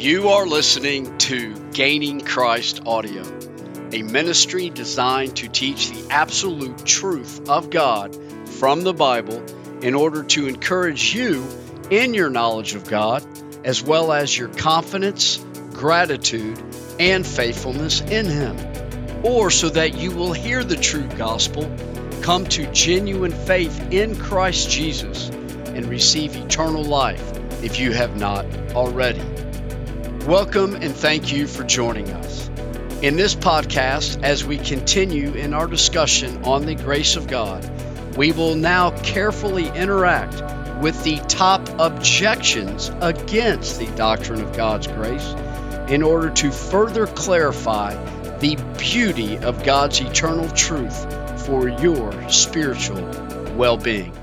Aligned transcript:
You 0.00 0.30
are 0.30 0.46
listening 0.46 1.18
to 1.18 1.54
Gaining 1.72 2.22
Christ 2.22 2.80
Audio, 2.86 3.22
a 3.92 4.00
ministry 4.00 4.70
designed 4.70 5.36
to 5.36 5.48
teach 5.48 5.90
the 5.90 6.10
absolute 6.10 6.86
truth 6.86 7.50
of 7.50 7.68
God 7.68 8.16
from 8.48 8.80
the 8.80 8.94
Bible 8.94 9.44
in 9.82 9.94
order 9.94 10.22
to 10.22 10.48
encourage 10.48 11.14
you 11.14 11.46
in 11.90 12.14
your 12.14 12.30
knowledge 12.30 12.74
of 12.74 12.88
God, 12.88 13.22
as 13.62 13.82
well 13.82 14.10
as 14.10 14.34
your 14.34 14.48
confidence, 14.48 15.36
gratitude, 15.74 16.58
and 16.98 17.26
faithfulness 17.26 18.00
in 18.00 18.24
Him, 18.24 18.56
or 19.22 19.50
so 19.50 19.68
that 19.68 19.98
you 19.98 20.12
will 20.12 20.32
hear 20.32 20.64
the 20.64 20.76
true 20.76 21.08
gospel, 21.18 21.70
come 22.22 22.46
to 22.46 22.72
genuine 22.72 23.32
faith 23.32 23.92
in 23.92 24.16
Christ 24.16 24.70
Jesus, 24.70 25.28
and 25.28 25.84
receive 25.84 26.34
eternal 26.36 26.84
life 26.84 27.38
if 27.62 27.78
you 27.78 27.92
have 27.92 28.16
not 28.16 28.46
already. 28.74 29.20
Welcome 30.30 30.76
and 30.76 30.94
thank 30.94 31.32
you 31.32 31.48
for 31.48 31.64
joining 31.64 32.08
us. 32.10 32.48
In 33.02 33.16
this 33.16 33.34
podcast, 33.34 34.22
as 34.22 34.44
we 34.44 34.58
continue 34.58 35.32
in 35.32 35.52
our 35.52 35.66
discussion 35.66 36.44
on 36.44 36.66
the 36.66 36.76
grace 36.76 37.16
of 37.16 37.26
God, 37.26 37.68
we 38.16 38.30
will 38.30 38.54
now 38.54 38.92
carefully 39.02 39.66
interact 39.70 40.34
with 40.80 41.02
the 41.02 41.16
top 41.26 41.68
objections 41.80 42.92
against 43.00 43.80
the 43.80 43.88
doctrine 43.96 44.40
of 44.40 44.56
God's 44.56 44.86
grace 44.86 45.34
in 45.90 46.04
order 46.04 46.30
to 46.30 46.52
further 46.52 47.08
clarify 47.08 47.92
the 48.38 48.54
beauty 48.78 49.36
of 49.36 49.64
God's 49.64 50.00
eternal 50.00 50.48
truth 50.50 51.44
for 51.44 51.68
your 51.68 52.30
spiritual 52.30 53.02
well 53.56 53.76
being. 53.76 54.16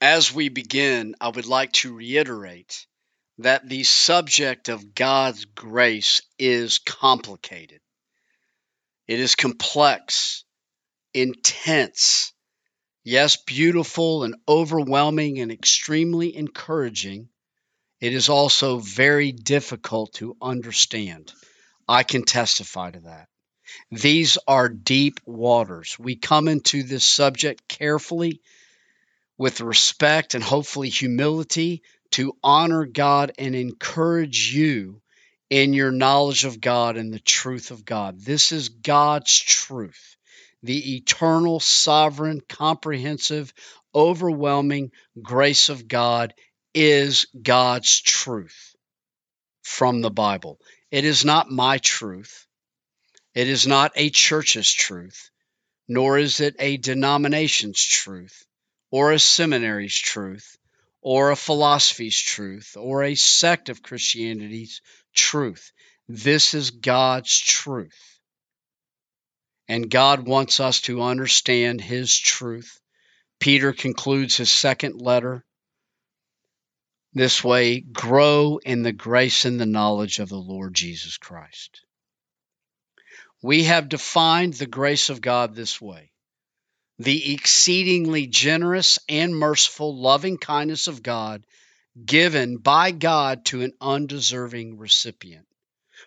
As 0.00 0.34
we 0.34 0.48
begin, 0.48 1.14
I 1.20 1.28
would 1.28 1.46
like 1.46 1.70
to 1.74 1.94
reiterate 1.94 2.88
that 3.42 3.68
the 3.68 3.84
subject 3.84 4.68
of 4.68 4.94
God's 4.94 5.44
grace 5.44 6.22
is 6.38 6.78
complicated. 6.78 7.80
It 9.08 9.18
is 9.18 9.34
complex, 9.34 10.44
intense, 11.14 12.32
yes, 13.02 13.36
beautiful 13.36 14.24
and 14.24 14.36
overwhelming 14.48 15.40
and 15.40 15.50
extremely 15.50 16.36
encouraging. 16.36 17.28
It 18.00 18.12
is 18.12 18.28
also 18.28 18.78
very 18.78 19.32
difficult 19.32 20.14
to 20.14 20.36
understand. 20.40 21.32
I 21.88 22.02
can 22.02 22.24
testify 22.24 22.92
to 22.92 23.00
that. 23.00 23.28
These 23.90 24.38
are 24.46 24.68
deep 24.68 25.20
waters. 25.26 25.96
We 25.98 26.16
come 26.16 26.46
into 26.46 26.82
this 26.82 27.04
subject 27.04 27.68
carefully 27.68 28.40
with 29.38 29.60
respect 29.60 30.34
and 30.34 30.44
hopefully 30.44 30.88
humility 30.88 31.82
to 32.12 32.36
honor 32.42 32.86
God 32.86 33.32
and 33.38 33.54
encourage 33.54 34.52
you 34.52 35.00
in 35.48 35.72
your 35.72 35.90
knowledge 35.90 36.44
of 36.44 36.60
God 36.60 36.96
and 36.96 37.12
the 37.12 37.20
truth 37.20 37.70
of 37.70 37.84
God. 37.84 38.20
This 38.20 38.52
is 38.52 38.68
God's 38.68 39.36
truth, 39.36 40.16
the 40.62 40.96
eternal, 40.96 41.60
sovereign, 41.60 42.40
comprehensive, 42.48 43.52
overwhelming 43.94 44.92
grace 45.20 45.68
of 45.68 45.88
God 45.88 46.34
is 46.74 47.26
God's 47.40 48.00
truth 48.00 48.76
from 49.62 50.00
the 50.00 50.10
Bible. 50.10 50.60
It 50.90 51.04
is 51.04 51.24
not 51.24 51.50
my 51.50 51.78
truth. 51.78 52.46
It 53.34 53.48
is 53.48 53.66
not 53.66 53.92
a 53.94 54.10
church's 54.10 54.70
truth, 54.70 55.30
nor 55.88 56.18
is 56.18 56.40
it 56.40 56.56
a 56.58 56.76
denomination's 56.76 57.82
truth 57.82 58.44
or 58.90 59.12
a 59.12 59.18
seminary's 59.18 59.96
truth 59.96 60.58
or 61.02 61.30
a 61.30 61.36
philosophy's 61.36 62.18
truth 62.18 62.76
or 62.76 63.02
a 63.02 63.14
sect 63.14 63.68
of 63.68 63.82
Christianity's 63.82 64.82
truth. 65.14 65.72
This 66.08 66.54
is 66.54 66.70
God's 66.70 67.38
truth. 67.38 68.18
And 69.68 69.90
God 69.90 70.26
wants 70.26 70.60
us 70.60 70.80
to 70.82 71.02
understand 71.02 71.80
His 71.80 72.18
truth. 72.18 72.80
Peter 73.38 73.72
concludes 73.72 74.36
his 74.36 74.50
second 74.50 75.00
letter 75.00 75.44
this 77.14 77.42
way 77.42 77.80
grow 77.80 78.58
in 78.58 78.82
the 78.82 78.92
grace 78.92 79.44
and 79.44 79.58
the 79.58 79.66
knowledge 79.66 80.18
of 80.18 80.28
the 80.28 80.36
Lord 80.36 80.74
Jesus 80.74 81.16
Christ. 81.16 81.80
We 83.42 83.64
have 83.64 83.88
defined 83.88 84.54
the 84.54 84.66
grace 84.66 85.08
of 85.08 85.20
God 85.20 85.54
this 85.54 85.80
way 85.80 86.12
the 87.00 87.32
exceedingly 87.32 88.26
generous 88.26 88.98
and 89.08 89.34
merciful 89.34 89.96
loving 89.96 90.36
kindness 90.36 90.86
of 90.86 91.02
God 91.02 91.42
given 92.04 92.58
by 92.58 92.90
God 92.90 93.46
to 93.46 93.62
an 93.62 93.72
undeserving 93.80 94.76
recipient. 94.76 95.46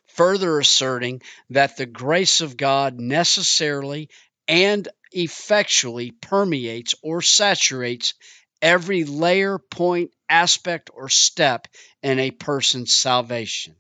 Further 0.10 0.60
asserting 0.60 1.24
that 1.50 1.78
the 1.78 1.88
grace 1.88 2.42
of 2.42 2.58
God 2.58 3.00
necessarily 3.00 4.10
and 4.48 4.88
effectually 5.12 6.12
permeates 6.12 6.94
or 7.02 7.24
saturates 7.24 8.14
every 8.62 9.04
layer, 9.04 9.58
point, 9.58 10.12
aspect, 10.30 10.92
or 10.94 11.10
step 11.10 11.68
in 12.04 12.20
a 12.20 12.30
person's 12.30 12.94
salvation. 12.94 13.76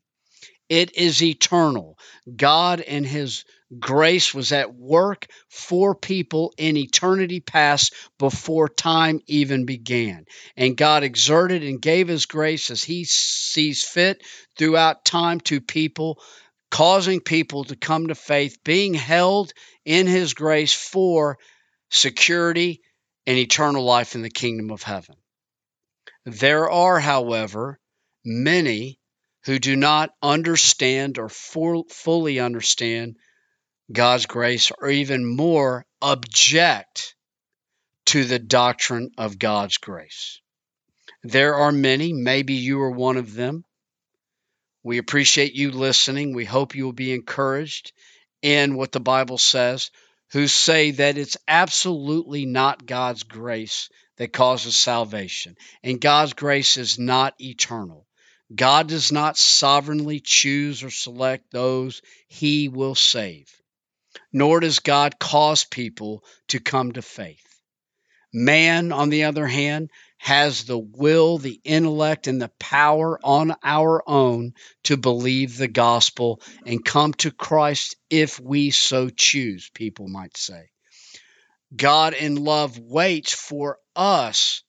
It 0.67 0.95
is 0.95 1.21
eternal. 1.21 1.99
God 2.35 2.81
and 2.81 3.05
His 3.05 3.45
grace 3.79 4.33
was 4.33 4.51
at 4.51 4.75
work 4.75 5.27
for 5.49 5.95
people 5.95 6.53
in 6.57 6.77
eternity 6.77 7.39
past 7.39 7.93
before 8.17 8.69
time 8.69 9.19
even 9.27 9.65
began. 9.65 10.25
And 10.55 10.77
God 10.77 11.03
exerted 11.03 11.63
and 11.63 11.81
gave 11.81 12.07
His 12.07 12.25
grace 12.25 12.69
as 12.69 12.83
He 12.83 13.03
sees 13.05 13.83
fit 13.83 14.23
throughout 14.57 15.05
time 15.05 15.39
to 15.41 15.61
people, 15.61 16.21
causing 16.71 17.19
people 17.19 17.65
to 17.65 17.75
come 17.75 18.07
to 18.07 18.15
faith, 18.15 18.57
being 18.63 18.93
held 18.93 19.53
in 19.85 20.07
His 20.07 20.33
grace 20.33 20.73
for 20.73 21.37
security 21.89 22.81
and 23.25 23.37
eternal 23.37 23.83
life 23.83 24.15
in 24.15 24.21
the 24.21 24.29
kingdom 24.29 24.71
of 24.71 24.83
heaven. 24.83 25.15
There 26.25 26.69
are, 26.69 26.99
however, 26.99 27.79
many 28.25 28.99
who 29.45 29.59
do 29.59 29.75
not 29.75 30.11
understand 30.21 31.17
or 31.17 31.29
fully 31.29 32.39
understand 32.39 33.17
God's 33.91 34.25
grace 34.25 34.71
or 34.71 34.89
even 34.89 35.25
more 35.25 35.85
object 36.01 37.15
to 38.05 38.23
the 38.23 38.39
doctrine 38.39 39.11
of 39.17 39.39
God's 39.39 39.77
grace. 39.77 40.41
There 41.23 41.55
are 41.55 41.71
many, 41.71 42.13
maybe 42.13 42.53
you 42.53 42.81
are 42.81 42.91
one 42.91 43.17
of 43.17 43.33
them. 43.33 43.63
We 44.83 44.97
appreciate 44.97 45.53
you 45.53 45.71
listening. 45.71 46.33
We 46.33 46.45
hope 46.45 46.75
you 46.75 46.85
will 46.85 46.93
be 46.93 47.13
encouraged 47.13 47.93
in 48.41 48.75
what 48.75 48.91
the 48.91 48.99
Bible 48.99 49.37
says, 49.37 49.91
who 50.33 50.47
say 50.47 50.91
that 50.91 51.17
it's 51.17 51.37
absolutely 51.47 52.45
not 52.45 52.85
God's 52.85 53.23
grace 53.23 53.89
that 54.17 54.33
causes 54.33 54.75
salvation, 54.75 55.55
and 55.81 56.01
God's 56.01 56.33
grace 56.33 56.77
is 56.77 56.99
not 56.99 57.33
eternal. 57.39 58.05
God 58.53 58.87
does 58.87 59.11
not 59.11 59.37
sovereignly 59.37 60.19
choose 60.19 60.83
or 60.83 60.89
select 60.89 61.51
those 61.51 62.01
he 62.27 62.67
will 62.67 62.95
save, 62.95 63.49
nor 64.31 64.59
does 64.59 64.79
God 64.79 65.19
cause 65.19 65.63
people 65.63 66.23
to 66.49 66.59
come 66.59 66.91
to 66.93 67.01
faith. 67.01 67.39
Man, 68.33 68.91
on 68.91 69.09
the 69.09 69.25
other 69.25 69.45
hand, 69.45 69.91
has 70.17 70.63
the 70.63 70.79
will, 70.79 71.37
the 71.37 71.59
intellect, 71.63 72.27
and 72.27 72.41
the 72.41 72.51
power 72.59 73.19
on 73.23 73.55
our 73.61 74.01
own 74.07 74.53
to 74.85 74.97
believe 74.97 75.57
the 75.57 75.67
gospel 75.67 76.41
and 76.65 76.83
come 76.83 77.13
to 77.15 77.29
Christ 77.29 77.95
if 78.09 78.39
we 78.39 78.71
so 78.71 79.09
choose, 79.09 79.69
people 79.73 80.07
might 80.07 80.37
say. 80.37 80.69
God 81.75 82.13
in 82.13 82.35
love 82.35 82.79
waits 82.79 83.33
for 83.33 83.77
us 83.95 84.63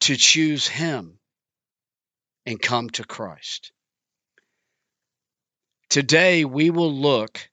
to 0.00 0.16
choose 0.16 0.68
Him 0.68 1.18
and 2.44 2.60
come 2.60 2.90
to 2.90 3.04
Christ. 3.04 3.72
Today, 5.88 6.44
we 6.44 6.70
will 6.70 6.92
look 6.92 7.48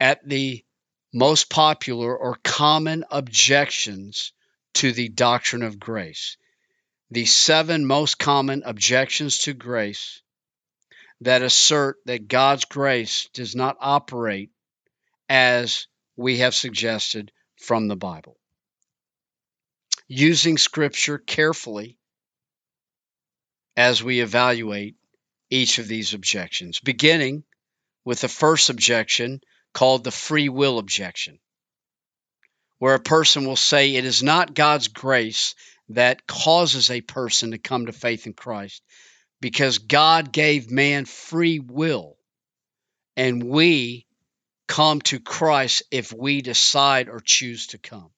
at 0.00 0.26
the 0.26 0.64
most 1.12 1.50
popular 1.50 2.16
or 2.16 2.36
common 2.42 3.04
objections 3.10 4.32
to 4.74 4.92
the 4.92 5.08
doctrine 5.08 5.62
of 5.62 5.78
grace. 5.78 6.36
The 7.10 7.26
seven 7.26 7.84
most 7.84 8.18
common 8.18 8.62
objections 8.64 9.38
to 9.38 9.52
grace 9.52 10.22
that 11.20 11.42
assert 11.42 11.98
that 12.06 12.28
God's 12.28 12.64
grace 12.64 13.28
does 13.34 13.54
not 13.54 13.76
operate 13.80 14.50
as 15.28 15.86
we 16.16 16.38
have 16.38 16.54
suggested 16.54 17.30
from 17.56 17.88
the 17.88 17.96
Bible. 17.96 18.38
Using 20.08 20.56
Scripture 20.56 21.18
carefully 21.18 21.98
as 23.76 24.02
we 24.02 24.20
evaluate 24.20 24.96
each 25.50 25.78
of 25.78 25.88
these 25.88 26.14
objections, 26.14 26.80
beginning 26.80 27.44
with 28.04 28.20
the 28.20 28.28
first 28.28 28.70
objection 28.70 29.40
called 29.72 30.04
the 30.04 30.10
free 30.10 30.48
will 30.48 30.78
objection, 30.78 31.38
where 32.78 32.94
a 32.94 33.00
person 33.00 33.46
will 33.46 33.56
say 33.56 33.94
it 33.94 34.04
is 34.04 34.22
not 34.22 34.54
God's 34.54 34.88
grace 34.88 35.54
that 35.90 36.26
causes 36.26 36.90
a 36.90 37.00
person 37.00 37.50
to 37.50 37.58
come 37.58 37.86
to 37.86 37.92
faith 37.92 38.26
in 38.26 38.32
Christ, 38.32 38.82
because 39.40 39.78
God 39.78 40.32
gave 40.32 40.70
man 40.70 41.04
free 41.04 41.58
will, 41.58 42.16
and 43.16 43.42
we 43.42 44.06
come 44.66 45.00
to 45.00 45.18
Christ 45.18 45.82
if 45.90 46.12
we 46.12 46.42
decide 46.42 47.08
or 47.08 47.20
choose 47.20 47.68
to 47.68 47.78
come. 47.78 48.10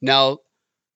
Now, 0.00 0.38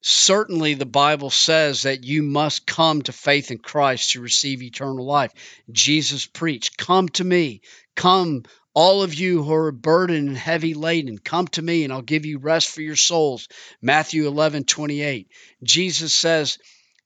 certainly 0.00 0.75
the 0.75 0.87
Bible 0.87 1.31
says 1.31 1.82
that 1.82 2.05
you 2.05 2.23
must 2.23 2.67
come 2.67 3.03
to 3.03 3.12
faith 3.12 3.50
in 3.50 3.59
Christ 3.59 4.12
to 4.12 4.20
receive 4.20 4.62
eternal 4.62 5.05
life. 5.05 5.32
Jesus 5.70 6.27
preached, 6.27 6.77
Come 6.77 7.09
to 7.11 7.25
me, 7.25 7.61
come, 7.97 8.44
all 8.75 9.03
of 9.03 9.15
you 9.15 9.43
who 9.43 9.53
are 9.53 9.73
burdened 9.73 10.29
and 10.29 10.37
heavy 10.37 10.75
laden, 10.75 11.19
come 11.19 11.47
to 11.49 11.62
me 11.62 11.85
and 11.85 11.93
I'll 11.93 12.03
give 12.03 12.26
you 12.26 12.38
rest 12.38 12.69
for 12.71 12.82
your 12.82 12.97
souls. 12.97 13.49
Matthew 13.81 14.26
11, 14.26 14.65
28. 14.65 15.29
Jesus 15.62 16.15
says 16.15 16.59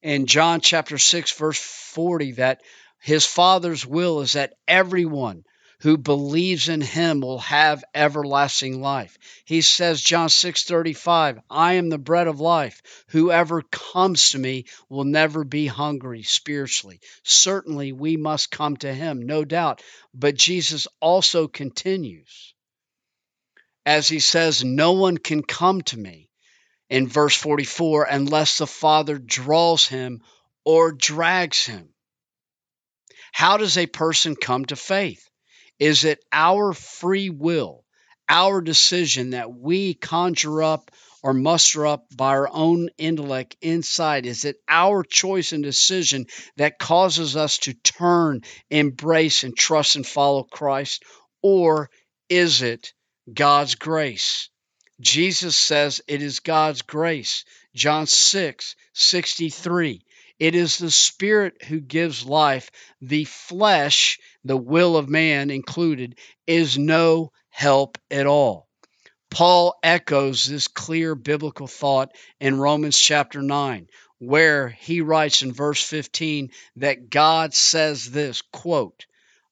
in 0.03 0.27
John 0.27 0.61
chapter 0.61 0.99
6, 0.99 1.33
verse 1.33 1.59
40, 1.59 2.33
that 2.33 2.63
his 3.01 3.27
Father's 3.27 3.87
will 3.87 4.21
is 4.21 4.33
that 4.33 4.55
everyone 4.67 5.45
who 5.81 5.97
believes 5.97 6.69
in 6.69 6.81
him 6.81 7.21
will 7.21 7.39
have 7.39 7.85
everlasting 7.95 8.81
life. 8.81 9.19
He 9.45 9.61
says 9.61 10.01
John 10.01 10.29
6:35, 10.29 11.41
I 11.49 11.75
am 11.75 11.89
the 11.89 11.99
bread 11.99 12.27
of 12.27 12.41
life. 12.41 12.83
Whoever 13.09 13.63
comes 13.63 14.31
to 14.31 14.39
me 14.39 14.67
will 14.89 15.05
never 15.05 15.45
be 15.45 15.67
hungry 15.67 16.23
spiritually. 16.23 17.01
Certainly 17.23 17.93
we 17.93 18.17
must 18.17 18.51
come 18.51 18.77
to 18.79 18.93
him, 18.93 19.23
no 19.23 19.45
doubt, 19.45 19.83
but 20.13 20.35
Jesus 20.35 20.89
also 21.01 21.49
continues 21.49 22.55
as 23.89 24.07
he 24.07 24.21
says, 24.21 24.63
no 24.63 24.93
one 24.93 25.17
can 25.17 25.43
come 25.43 25.81
to 25.81 25.97
me 25.97 26.29
in 26.91 27.09
verse 27.09 27.35
44 27.35 28.05
unless 28.05 28.59
the 28.59 28.67
Father 28.67 29.19
draws 29.19 29.87
him 29.87 30.21
or 30.63 30.93
drags 30.93 31.65
him. 31.65 31.89
How 33.33 33.57
does 33.57 33.79
a 33.79 33.87
person 33.87 34.37
come 34.37 34.67
to 34.67 34.77
faith? 34.77 35.28
Is 35.79 36.05
it 36.05 36.25
our 36.33 36.73
free 36.73 37.31
will, 37.31 37.85
our 38.29 38.61
decision 38.61 39.31
that 39.31 39.53
we 39.53 39.95
conjure 39.95 40.63
up 40.63 40.91
or 41.23 41.35
muster 41.35 41.87
up 41.87 42.07
by 42.15 42.31
our 42.31 42.49
own 42.51 42.89
intellect 42.99 43.57
inside? 43.61 44.27
Is 44.27 44.45
it 44.45 44.57
our 44.69 45.03
choice 45.03 45.53
and 45.53 45.63
decision 45.63 46.27
that 46.57 46.79
causes 46.79 47.37
us 47.37 47.59
to 47.59 47.75
turn, 47.75 48.43
embrace, 48.71 49.45
and 49.45 49.57
trust 49.57 49.97
and 49.97 50.07
follow 50.07 50.45
Christ? 50.45 51.05
Or 51.43 51.91
is 52.29 52.63
it 52.63 52.93
God's 53.33 53.75
grace? 53.75 54.49
Jesus 55.01 55.57
says 55.57 56.01
it 56.09 56.23
is 56.23 56.41
God's 56.41 56.83
grace. 56.83 57.45
John 57.75 58.07
6 58.07 58.75
63. 58.95 60.03
It 60.39 60.55
is 60.55 60.79
the 60.79 60.91
Spirit 60.91 61.65
who 61.65 61.81
gives 61.81 62.25
life. 62.25 62.71
The 63.01 63.25
flesh, 63.25 64.19
the 64.45 64.57
will 64.57 64.97
of 64.97 65.09
man 65.09 65.51
included, 65.51 66.19
is 66.47 66.79
no 66.79 67.33
help 67.51 67.99
at 68.11 68.27
all. 68.27 68.69
Paul 69.31 69.75
echoes 69.83 70.47
this 70.47 70.69
clear 70.69 71.15
biblical 71.15 71.67
thought 71.67 72.13
in 72.41 72.59
Romans 72.59 72.99
chapter 72.99 73.43
9, 73.43 73.89
where 74.19 74.69
he 74.69 75.01
writes 75.01 75.43
in 75.43 75.53
verse 75.53 75.83
15 75.83 76.51
that 76.77 77.11
God 77.11 77.53
says 77.53 78.11
this 78.11 78.41
quote, 78.41 79.07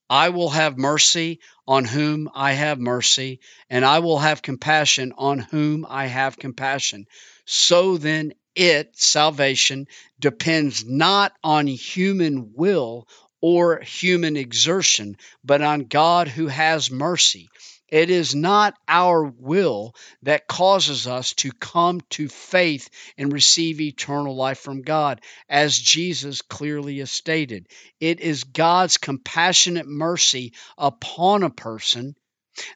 I 0.09 0.29
will 0.29 0.51
have 0.51 0.79
mercy 0.79 1.41
on 1.67 1.85
whom 1.85 2.31
I 2.33 2.53
have 2.53 2.79
mercy, 2.79 3.41
and 3.69 3.85
I 3.85 3.99
will 3.99 4.19
have 4.19 4.41
compassion 4.41 5.13
on 5.19 5.41
whom 5.41 5.85
I 5.89 6.07
have 6.07 6.39
compassion. 6.39 7.07
So 7.45 7.99
then, 7.99 8.33
it, 8.57 8.99
salvation, 8.99 9.87
depends 10.19 10.85
not 10.85 11.33
on 11.45 11.67
human 11.67 12.53
will 12.55 13.07
or 13.41 13.81
human 13.81 14.37
exertion, 14.37 15.17
but 15.45 15.63
on 15.63 15.83
God 15.83 16.27
who 16.27 16.49
has 16.49 16.91
mercy. 16.91 17.49
It 17.89 18.11
is 18.11 18.35
not 18.35 18.75
our 18.89 19.23
will 19.23 19.95
that 20.23 20.49
causes 20.49 21.07
us 21.07 21.35
to 21.35 21.53
come 21.53 22.01
to 22.11 22.29
faith 22.29 22.89
and 23.17 23.33
receive 23.33 23.81
eternal 23.81 24.35
life 24.35 24.59
from 24.59 24.83
God, 24.83 25.21
as 25.49 25.79
Jesus 25.79 26.43
clearly 26.43 26.99
has 26.99 27.13
stated. 27.13 27.69
It 28.01 28.21
is 28.21 28.43
God's 28.43 28.97
compassionate 28.97 29.87
mercy 29.87 30.55
upon 30.77 31.45
a 31.45 31.51
person 31.51 32.17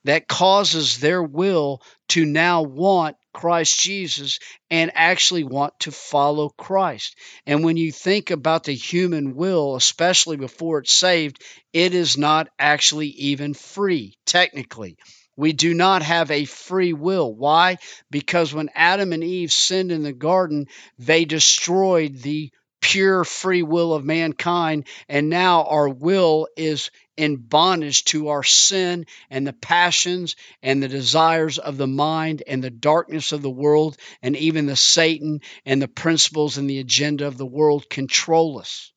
that 0.04 0.28
causes 0.28 0.98
their 0.98 1.22
will 1.22 1.82
to 2.08 2.24
now 2.24 2.62
want 2.62 3.16
Christ 3.32 3.80
Jesus 3.80 4.38
and 4.70 4.90
actually 4.94 5.44
want 5.44 5.78
to 5.80 5.92
follow 5.92 6.48
Christ. 6.50 7.16
And 7.46 7.64
when 7.64 7.76
you 7.76 7.92
think 7.92 8.30
about 8.30 8.64
the 8.64 8.74
human 8.74 9.34
will, 9.34 9.76
especially 9.76 10.36
before 10.36 10.78
it's 10.78 10.94
saved, 10.94 11.42
it 11.72 11.94
is 11.94 12.18
not 12.18 12.48
actually 12.58 13.08
even 13.08 13.54
free, 13.54 14.14
technically. 14.26 14.96
We 15.36 15.52
do 15.52 15.72
not 15.72 16.02
have 16.02 16.30
a 16.30 16.44
free 16.44 16.92
will. 16.92 17.34
Why? 17.34 17.78
Because 18.10 18.52
when 18.52 18.68
Adam 18.74 19.12
and 19.12 19.24
Eve 19.24 19.52
sinned 19.52 19.90
in 19.90 20.02
the 20.02 20.12
garden, 20.12 20.66
they 20.98 21.24
destroyed 21.24 22.18
the 22.18 22.50
pure 22.80 23.24
free 23.24 23.62
will 23.62 23.94
of 23.94 24.04
mankind. 24.04 24.86
And 25.08 25.30
now 25.30 25.64
our 25.64 25.88
will 25.88 26.48
is 26.56 26.90
in 27.20 27.36
bondage 27.36 28.02
to 28.06 28.28
our 28.28 28.42
sin 28.42 29.04
and 29.28 29.46
the 29.46 29.52
passions 29.52 30.36
and 30.62 30.82
the 30.82 30.88
desires 30.88 31.58
of 31.58 31.76
the 31.76 31.86
mind 31.86 32.42
and 32.46 32.64
the 32.64 32.70
darkness 32.70 33.32
of 33.32 33.42
the 33.42 33.50
world 33.50 33.98
and 34.22 34.34
even 34.36 34.64
the 34.64 34.74
Satan 34.74 35.42
and 35.66 35.82
the 35.82 35.86
principles 35.86 36.56
and 36.56 36.68
the 36.68 36.78
agenda 36.78 37.26
of 37.26 37.36
the 37.36 37.44
world 37.44 37.90
control 37.90 38.58
us. 38.58 38.90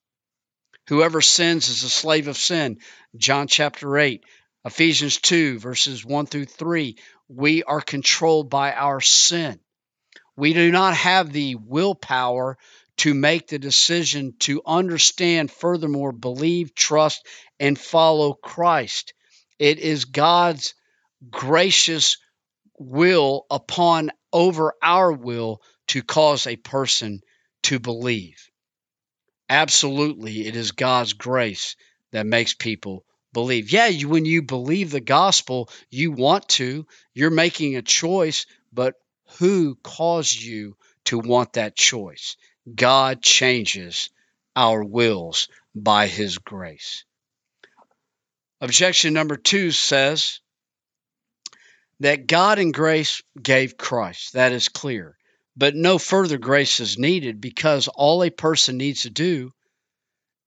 Whoever 0.88 1.20
sins 1.22 1.68
is 1.68 1.84
a 1.84 1.90
slave 1.90 2.30
of 2.30 2.38
sin. 2.38 2.80
John 3.18 3.48
chapter 3.48 3.98
8. 3.98 4.24
Ephesians 4.64 5.18
2, 5.18 5.60
verses 5.60 6.06
1 6.06 6.25
through 6.28 6.46
3. 6.46 6.96
We 7.28 7.64
are 7.64 7.81
controlled 7.81 8.50
by 8.50 8.72
our 8.72 9.02
sin. 9.02 9.60
We 10.38 10.54
do 10.54 10.72
not 10.72 10.96
have 10.96 11.34
the 11.34 11.56
willpower 11.56 12.58
to 12.98 13.13
make 13.13 13.48
the 13.48 13.60
decision 13.60 14.34
to 14.40 14.62
understand, 14.66 15.51
furthermore, 15.51 16.12
believe, 16.12 16.75
trust, 16.75 17.25
and 17.60 17.78
follow 17.78 18.34
Christ. 18.34 19.13
It 19.60 19.80
is 19.80 20.06
God's 20.06 20.74
gracious 21.30 22.18
will 22.80 23.45
upon 23.50 24.12
over 24.31 24.74
our 24.81 25.12
will 25.12 25.62
to 25.88 26.01
cause 26.01 26.48
a 26.48 26.56
person 26.56 27.22
to 27.63 27.80
believe. 27.80 28.50
Absolutely, 29.50 30.48
it 30.48 30.56
is 30.56 30.72
God's 30.72 31.13
grace 31.13 31.75
that 32.12 32.25
makes 32.25 32.53
people 32.53 33.06
believe. 33.34 33.72
Yeah, 33.72 33.88
you, 33.88 34.10
when 34.10 34.25
you 34.25 34.41
believe 34.44 34.91
the 34.91 35.01
gospel, 35.01 35.70
you 35.89 36.12
want 36.12 36.48
to, 36.50 36.86
you're 37.13 37.29
making 37.29 37.75
a 37.75 37.82
choice, 37.82 38.46
but 38.72 38.96
who 39.39 39.75
caused 39.84 40.41
you 40.41 40.75
to 41.06 41.20
want 41.20 41.53
that 41.53 41.75
choice? 41.75 42.38
God 42.74 43.22
changes 43.22 44.10
our 44.55 44.84
wills 44.84 45.48
by 45.75 46.08
his 46.08 46.38
grace. 46.38 47.03
Objection 48.62 49.13
number 49.13 49.36
two 49.36 49.72
says 49.72 50.39
that 52.00 52.27
God 52.27 52.60
in 52.60 52.72
grace 52.72 53.22
gave 53.41 53.77
Christ. 53.77 54.34
That 54.34 54.51
is 54.51 54.70
clear. 54.70 55.17
But 55.55 55.75
no 55.75 55.98
further 55.98 56.38
grace 56.38 56.79
is 56.79 56.98
needed 56.98 57.39
because 57.39 57.88
all 57.88 58.24
a 58.24 58.29
person 58.29 58.77
needs 58.77 59.01
to 59.01 59.10
do 59.10 59.53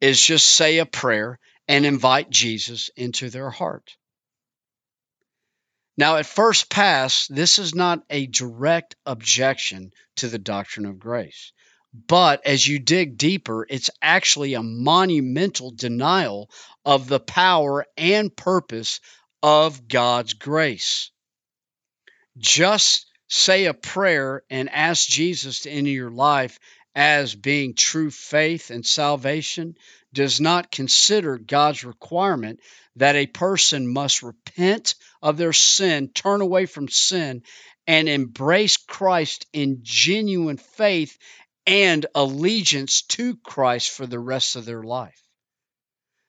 is 0.00 0.20
just 0.20 0.46
say 0.46 0.78
a 0.78 0.86
prayer 0.86 1.38
and 1.68 1.86
invite 1.86 2.30
Jesus 2.30 2.90
into 2.96 3.30
their 3.30 3.50
heart. 3.50 3.96
Now, 5.96 6.16
at 6.16 6.26
first 6.26 6.68
pass, 6.68 7.26
this 7.28 7.58
is 7.58 7.74
not 7.74 8.04
a 8.10 8.26
direct 8.26 8.96
objection 9.06 9.92
to 10.16 10.28
the 10.28 10.38
doctrine 10.38 10.86
of 10.86 10.98
grace. 10.98 11.52
But 12.08 12.44
as 12.44 12.66
you 12.66 12.78
dig 12.78 13.16
deeper, 13.16 13.66
it's 13.68 13.88
actually 14.02 14.52
a 14.54 14.62
monumental 14.62 15.70
denial 15.70 16.50
of 16.84 17.08
the 17.08 17.20
power 17.20 17.86
and 17.96 18.36
purpose 18.36 19.00
of 19.42 19.88
God's 19.88 20.34
grace. 20.34 21.10
Just 22.36 23.06
say 23.28 23.64
a 23.64 23.74
prayer 23.74 24.42
and 24.50 24.68
ask 24.68 25.08
Jesus 25.08 25.60
to 25.60 25.70
enter 25.70 25.90
your 25.90 26.10
life 26.10 26.58
as 26.94 27.34
being 27.34 27.74
true 27.74 28.10
faith 28.10 28.70
and 28.70 28.84
salvation 28.84 29.76
does 30.12 30.40
not 30.40 30.70
consider 30.70 31.38
God's 31.38 31.84
requirement 31.84 32.60
that 32.96 33.16
a 33.16 33.26
person 33.26 33.88
must 33.88 34.22
repent 34.22 34.94
of 35.22 35.36
their 35.36 35.52
sin, 35.52 36.08
turn 36.08 36.40
away 36.40 36.66
from 36.66 36.88
sin, 36.88 37.42
and 37.86 38.08
embrace 38.08 38.76
Christ 38.76 39.46
in 39.52 39.80
genuine 39.82 40.56
faith 40.56 41.18
and 41.66 42.06
allegiance 42.14 43.02
to 43.02 43.36
Christ 43.38 43.90
for 43.90 44.06
the 44.06 44.20
rest 44.20 44.56
of 44.56 44.64
their 44.64 44.82
life. 44.82 45.20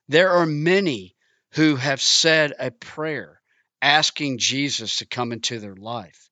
There 0.10 0.32
are 0.32 0.46
many 0.46 1.16
who 1.54 1.76
have 1.78 2.02
said 2.02 2.54
a 2.60 2.72
prayer 2.72 3.42
asking 3.82 4.40
Jesus 4.40 4.98
to 4.98 5.06
come 5.06 5.32
into 5.32 5.60
their 5.60 5.76
life. 5.76 6.30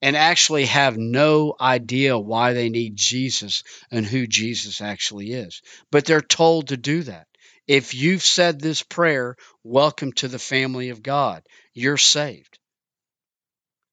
and 0.00 0.16
actually 0.16 0.66
have 0.66 0.96
no 0.96 1.54
idea 1.60 2.18
why 2.18 2.52
they 2.52 2.68
need 2.68 2.96
Jesus 2.96 3.62
and 3.90 4.06
who 4.06 4.26
Jesus 4.26 4.80
actually 4.80 5.32
is. 5.32 5.62
But 5.90 6.04
they're 6.04 6.20
told 6.20 6.68
to 6.68 6.76
do 6.76 7.02
that. 7.04 7.26
If 7.66 7.94
you've 7.94 8.22
said 8.22 8.60
this 8.60 8.82
prayer, 8.82 9.36
welcome 9.64 10.12
to 10.14 10.28
the 10.28 10.38
family 10.38 10.90
of 10.90 11.02
God. 11.02 11.42
You're 11.74 11.98
saved. 11.98 12.58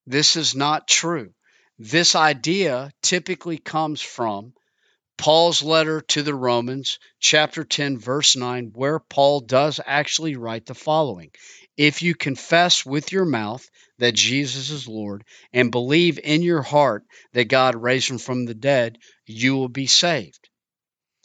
This 0.07 0.35
is 0.35 0.55
not 0.55 0.87
true. 0.87 1.33
This 1.81 2.13
idea 2.13 2.91
typically 3.01 3.57
comes 3.57 4.01
from 4.01 4.53
Paul's 5.17 5.61
letter 5.61 6.01
to 6.01 6.23
the 6.23 6.35
Romans, 6.35 6.99
chapter 7.21 7.63
10, 7.63 7.97
verse 7.97 8.35
9, 8.35 8.71
where 8.73 8.99
Paul 8.99 9.39
does 9.39 9.79
actually 9.85 10.35
write 10.35 10.65
the 10.65 10.75
following 10.75 11.31
If 11.77 12.01
you 12.01 12.15
confess 12.15 12.85
with 12.85 13.13
your 13.13 13.23
mouth 13.23 13.65
that 13.97 14.13
Jesus 14.13 14.69
is 14.71 14.89
Lord 14.89 15.23
and 15.53 15.71
believe 15.71 16.19
in 16.21 16.41
your 16.41 16.63
heart 16.63 17.05
that 17.31 17.45
God 17.45 17.75
raised 17.75 18.09
him 18.09 18.17
from 18.17 18.43
the 18.43 18.53
dead, 18.53 18.97
you 19.25 19.55
will 19.55 19.69
be 19.69 19.87
saved. 19.87 20.49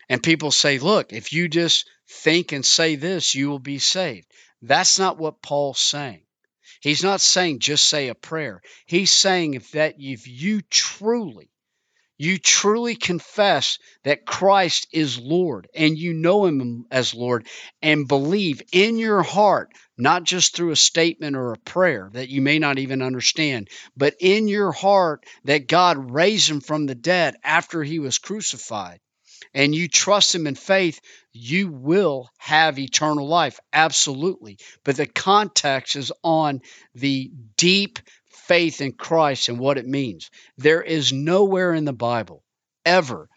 And 0.08 0.22
people 0.22 0.52
say, 0.52 0.78
look, 0.78 1.12
if 1.12 1.32
you 1.32 1.48
just 1.48 1.88
think 2.08 2.52
and 2.52 2.64
say 2.64 2.94
this, 2.94 3.34
you 3.34 3.48
will 3.48 3.58
be 3.58 3.80
saved. 3.80 4.30
That's 4.62 5.00
not 5.00 5.18
what 5.18 5.42
Paul's 5.42 5.80
saying. 5.80 6.23
He's 6.84 7.02
not 7.02 7.22
saying 7.22 7.60
just 7.60 7.88
say 7.88 8.08
a 8.08 8.14
prayer. 8.14 8.60
He's 8.84 9.10
saying 9.10 9.54
if 9.54 9.70
that 9.70 9.94
if 9.98 10.28
you 10.28 10.60
truly 10.60 11.48
you 12.18 12.38
truly 12.38 12.94
confess 12.94 13.78
that 14.04 14.26
Christ 14.26 14.86
is 14.92 15.18
Lord 15.18 15.66
and 15.74 15.98
you 15.98 16.12
know 16.12 16.44
him 16.44 16.84
as 16.90 17.14
Lord 17.14 17.46
and 17.80 18.06
believe 18.06 18.60
in 18.70 18.98
your 18.98 19.22
heart, 19.22 19.72
not 19.96 20.24
just 20.24 20.54
through 20.54 20.72
a 20.72 20.76
statement 20.76 21.36
or 21.36 21.52
a 21.52 21.58
prayer 21.58 22.10
that 22.12 22.28
you 22.28 22.42
may 22.42 22.58
not 22.58 22.78
even 22.78 23.00
understand, 23.00 23.68
but 23.96 24.14
in 24.20 24.46
your 24.46 24.70
heart 24.70 25.24
that 25.44 25.66
God 25.66 26.12
raised 26.12 26.50
him 26.50 26.60
from 26.60 26.84
the 26.84 26.94
dead 26.94 27.34
after 27.42 27.82
he 27.82 27.98
was 27.98 28.18
crucified, 28.18 29.00
and 29.54 29.74
you 29.74 29.88
trust 29.88 30.34
him 30.34 30.46
in 30.46 30.54
faith, 30.54 31.00
you 31.34 31.68
will 31.68 32.30
have 32.38 32.78
eternal 32.78 33.26
life. 33.26 33.58
Absolutely. 33.72 34.58
But 34.84 34.96
the 34.96 35.06
context 35.06 35.96
is 35.96 36.12
on 36.22 36.62
the 36.94 37.30
deep 37.56 37.98
faith 38.28 38.80
in 38.80 38.92
Christ 38.92 39.48
and 39.48 39.58
what 39.58 39.76
it 39.76 39.86
means. 39.86 40.30
There 40.56 40.82
is 40.82 41.12
nowhere 41.12 41.74
in 41.74 41.84
the 41.84 41.92
Bible 41.92 42.44
ever 42.86 43.28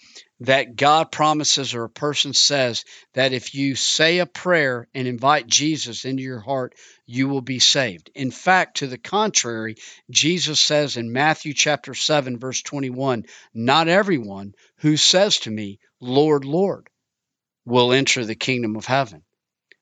that 0.42 0.75
God 0.75 1.12
promises 1.12 1.74
or 1.74 1.86
a 1.86 1.89
person 1.89 2.34
says 2.34 2.86
that 3.13 3.34
if 3.34 3.56
you 3.56 3.75
say 3.75 4.20
a 4.20 4.27
prayer 4.27 4.88
and 4.94 5.08
invite 5.08 5.48
Jesus 5.48 6.06
into 6.06 6.22
your 6.22 6.39
heart, 6.39 6.75
you 7.08 7.27
will 7.27 7.42
be 7.42 7.60
saved. 7.60 8.12
In 8.13 8.30
fact, 8.30 8.77
to 8.77 8.88
the 8.88 8.98
contrary, 9.00 9.77
Jesus 10.12 10.60
says 10.60 10.98
in 10.98 11.12
Matthew 11.12 11.54
chapter 11.54 11.96
7 11.96 12.38
verse 12.38 12.62
21, 12.62 13.25
not 13.54 13.88
everyone 13.88 14.54
who 14.77 14.98
says 14.98 15.39
to 15.39 15.50
me, 15.50 15.80
Lord, 16.00 16.46
Lord, 16.46 16.89
will 17.68 17.92
enter 17.92 18.24
the 18.24 18.34
kingdom 18.34 18.78
of 18.78 18.86
heaven, 18.86 19.24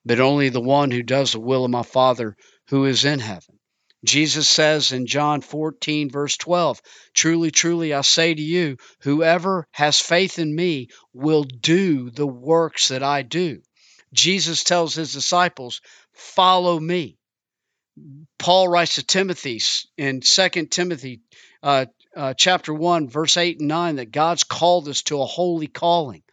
but 0.03 0.19
only 0.19 0.49
the 0.49 0.59
one 0.59 0.89
who 0.89 1.03
does 1.03 1.33
the 1.33 1.39
will 1.39 1.63
of 1.63 1.69
my 1.69 1.83
Father 1.83 2.35
who 2.69 2.85
is 2.85 3.05
in 3.05 3.19
heaven. 3.19 3.59
Jesus 4.03 4.49
says 4.49 4.91
in 4.91 5.05
John 5.05 5.41
14, 5.41 6.09
verse 6.09 6.35
12, 6.35 6.81
Truly, 7.13 7.51
truly, 7.51 7.93
I 7.93 8.01
say 8.01 8.33
to 8.33 8.41
you, 8.41 8.77
whoever 9.01 9.67
has 9.71 9.99
faith 9.99 10.39
in 10.39 10.53
me 10.53 10.89
will 11.13 11.43
do 11.43 12.09
the 12.09 12.27
works 12.27 12.87
that 12.87 13.03
I 13.03 13.21
do. 13.21 13.61
Jesus 14.13 14.63
tells 14.63 14.95
his 14.95 15.13
disciples, 15.13 15.81
Follow 16.13 16.79
me. 16.79 17.17
Paul 18.39 18.67
writes 18.67 18.95
to 18.95 19.03
Timothy 19.03 19.61
in 19.95 20.21
2 20.21 20.49
Timothy 20.67 21.21
uh, 21.61 21.85
uh, 22.15 22.33
chapter 22.33 22.73
1, 22.73 23.09
verse 23.09 23.37
8 23.37 23.59
and 23.59 23.67
9, 23.67 23.95
that 23.97 24.11
God's 24.11 24.43
called 24.43 24.87
us 24.87 25.03
to 25.03 25.21
a 25.21 25.25
holy 25.25 25.67
calling. 25.67 26.23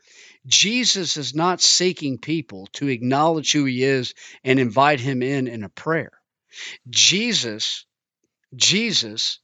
Jesus 0.47 1.17
is 1.17 1.35
not 1.35 1.61
seeking 1.61 2.19
people 2.19 2.67
to 2.73 2.89
acknowledge 2.89 3.53
who 3.53 3.65
he 3.65 3.85
is 3.85 4.15
and 4.43 4.59
invite 4.59 5.01
him 5.01 5.23
in 5.23 5.47
in 5.47 5.63
a 5.63 5.69
prayer. 5.69 6.13
Jesus, 6.89 7.87
Jesus 8.55 9.39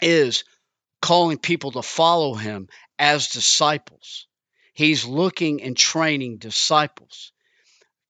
is 0.00 0.44
calling 1.02 1.38
people 1.38 1.72
to 1.72 1.82
follow 1.82 2.34
him 2.34 2.68
as 2.98 3.28
disciples. 3.28 4.26
He's 4.72 5.04
looking 5.04 5.62
and 5.62 5.76
training 5.76 6.38
disciples. 6.38 7.32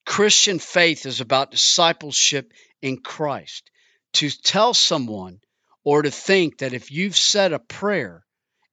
Christian 0.07 0.59
faith 0.59 1.05
is 1.07 1.21
about 1.21 1.51
discipleship 1.51 2.53
in 2.81 2.99
Christ. 2.99 3.71
To 4.15 4.31
tell 4.31 4.73
someone 4.73 5.41
or 5.85 6.03
to 6.03 6.11
think 6.11 6.59
that 6.59 6.73
if 6.73 6.91
you've 6.91 7.17
said 7.17 7.53
a 7.53 7.59
prayer 7.59 8.25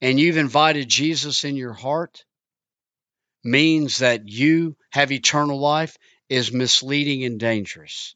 and 0.02 0.20
you've 0.20 0.38
invited 0.38 0.90
Jesus 0.90 1.44
in 1.44 1.56
your 1.56 1.74
heart 1.74 2.25
means 3.46 4.00
that 4.00 4.28
you 4.28 4.76
have 4.90 5.12
eternal 5.12 5.60
life 5.60 5.98
is 6.30 6.52
misleading 6.52 7.24
and 7.24 7.40
dangerous. 7.40 8.16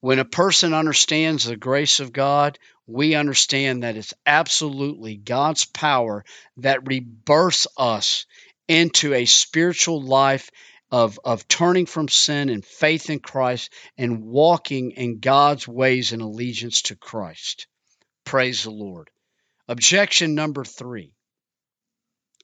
When 0.00 0.18
a 0.18 0.24
person 0.24 0.72
understands 0.72 1.44
the 1.44 1.56
grace 1.56 2.00
of 2.00 2.12
God, 2.12 2.58
we 2.86 3.14
understand 3.14 3.82
that 3.82 3.96
it's 3.96 4.14
absolutely 4.24 5.16
God's 5.16 5.66
power 5.66 6.24
that 6.58 6.86
rebirths 6.86 7.66
us 7.76 8.24
into 8.66 9.12
a 9.12 9.26
spiritual 9.26 10.00
life 10.00 10.50
of, 10.90 11.20
of 11.24 11.46
turning 11.46 11.86
from 11.86 12.08
sin 12.08 12.48
and 12.48 12.64
faith 12.64 13.10
in 13.10 13.20
Christ 13.20 13.72
and 13.98 14.22
walking 14.24 14.92
in 14.92 15.18
God's 15.18 15.68
ways 15.68 16.12
in 16.12 16.20
allegiance 16.20 16.82
to 16.82 16.96
Christ. 16.96 17.66
Praise 18.24 18.62
the 18.62 18.70
Lord. 18.70 19.10
Objection 19.68 20.34
number 20.34 20.64
three 20.64 21.12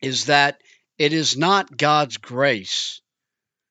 is 0.03 0.27
that 0.27 0.61
it 0.99 1.13
is 1.13 1.37
not 1.37 1.77
God's 1.77 2.17
grace 2.17 3.01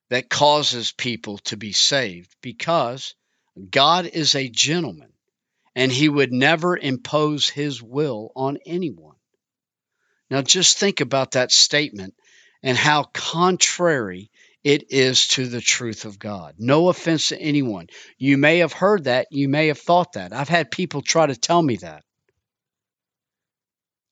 that 0.10 0.30
causes 0.30 0.92
people 0.92 1.40
to 1.40 1.58
be 1.58 1.72
saved 1.72 2.36
because 2.42 3.16
God 3.72 4.06
is 4.06 4.36
a 4.36 4.50
gentleman 4.50 5.12
and 5.76 5.92
he 5.92 6.08
would 6.08 6.32
never 6.32 6.78
impose 6.78 7.50
his 7.50 7.82
will 7.82 8.32
on 8.36 8.58
anyone. 8.66 9.16
Now, 10.30 10.42
just 10.42 10.78
think 10.78 11.02
about 11.02 11.32
that 11.32 11.52
statement 11.52 12.16
and 12.64 12.78
how 12.78 13.04
contrary 13.04 14.32
it 14.64 14.92
is 14.92 15.28
to 15.28 15.48
the 15.48 15.62
truth 15.62 16.06
of 16.06 16.18
God. 16.18 16.56
No 16.58 16.90
offense 16.90 17.28
to 17.28 17.40
anyone. 17.40 17.88
You 18.18 18.38
may 18.38 18.60
have 18.60 18.74
heard 18.74 19.04
that. 19.04 19.28
You 19.30 19.48
may 19.48 19.68
have 19.68 19.78
thought 19.78 20.14
that. 20.14 20.34
I've 20.34 20.50
had 20.50 20.72
people 20.72 21.02
try 21.02 21.28
to 21.28 21.36
tell 21.36 21.62
me 21.62 21.78
that. 21.78 22.04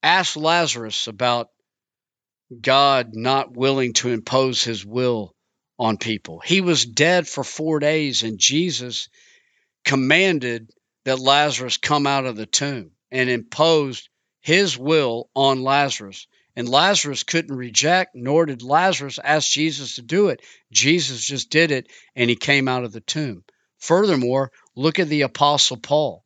Ask 0.03 0.35
Lazarus 0.35 1.07
about 1.07 1.47
God 2.61 3.15
not 3.15 3.55
willing 3.55 3.93
to 3.93 4.09
impose 4.09 4.63
his 4.63 4.85
will 4.85 5.33
on 5.79 5.97
people. 5.97 6.39
He 6.39 6.61
was 6.61 6.85
dead 6.85 7.27
for 7.27 7.43
four 7.43 7.79
days, 7.79 8.23
and 8.23 8.39
Jesus 8.39 9.09
commanded 9.83 10.69
that 11.05 11.19
Lazarus 11.19 11.77
come 11.77 12.07
out 12.07 12.25
of 12.25 12.35
the 12.35 12.45
tomb 12.45 12.91
and 13.11 13.29
imposed 13.29 14.09
his 14.41 14.77
will 14.77 15.29
on 15.35 15.63
Lazarus. 15.63 16.27
And 16.55 16.69
Lazarus 16.69 17.23
couldn't 17.23 17.55
reject, 17.55 18.11
nor 18.13 18.45
did 18.45 18.61
Lazarus 18.61 19.19
ask 19.23 19.51
Jesus 19.51 19.95
to 19.95 20.01
do 20.01 20.29
it. 20.29 20.41
Jesus 20.71 21.25
just 21.25 21.49
did 21.49 21.71
it, 21.71 21.87
and 22.15 22.29
he 22.29 22.35
came 22.35 22.67
out 22.67 22.83
of 22.83 22.91
the 22.91 23.01
tomb. 23.01 23.43
Furthermore, 23.79 24.51
look 24.75 24.99
at 24.99 25.09
the 25.09 25.23
Apostle 25.23 25.77
Paul, 25.77 26.23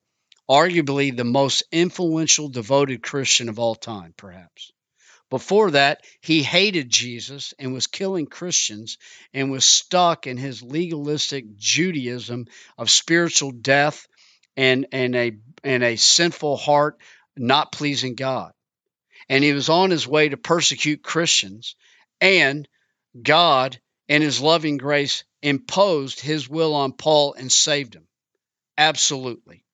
arguably 0.49 1.15
the 1.15 1.23
most 1.23 1.63
influential, 1.71 2.49
devoted 2.49 3.01
Christian 3.01 3.47
of 3.47 3.57
all 3.57 3.75
time, 3.75 4.13
perhaps. 4.17 4.71
Before 5.29 5.71
that, 5.71 6.05
he 6.21 6.41
hated 6.41 6.89
Jesus 6.89 7.53
and 7.59 7.73
was 7.73 7.87
killing 7.87 8.27
Christians 8.27 8.97
and 9.33 9.51
was 9.51 9.65
stuck 9.65 10.25
in 10.25 10.37
his 10.37 10.63
legalistic 10.63 11.57
Judaism 11.57 12.45
of 12.77 12.89
spiritual 12.89 13.51
death 13.51 14.07
and, 14.55 14.87
and, 14.91 15.15
a, 15.15 15.33
and 15.63 15.83
a 15.83 15.97
sinful 15.97 16.55
heart 16.55 16.97
not 17.35 17.73
pleasing 17.73 18.15
God. 18.15 18.53
And 19.27 19.43
he 19.43 19.51
was 19.51 19.67
on 19.67 19.89
his 19.89 20.07
way 20.07 20.29
to 20.29 20.37
persecute 20.37 21.03
Christians, 21.03 21.75
and 22.21 22.67
God, 23.21 23.79
in 24.07 24.21
his 24.21 24.39
loving 24.39 24.77
grace, 24.77 25.25
imposed 25.41 26.21
his 26.21 26.47
will 26.47 26.73
on 26.73 26.93
Paul 26.93 27.33
and 27.33 27.51
saved 27.51 27.95
him. 27.95 28.07
Absolutely. 28.77 29.65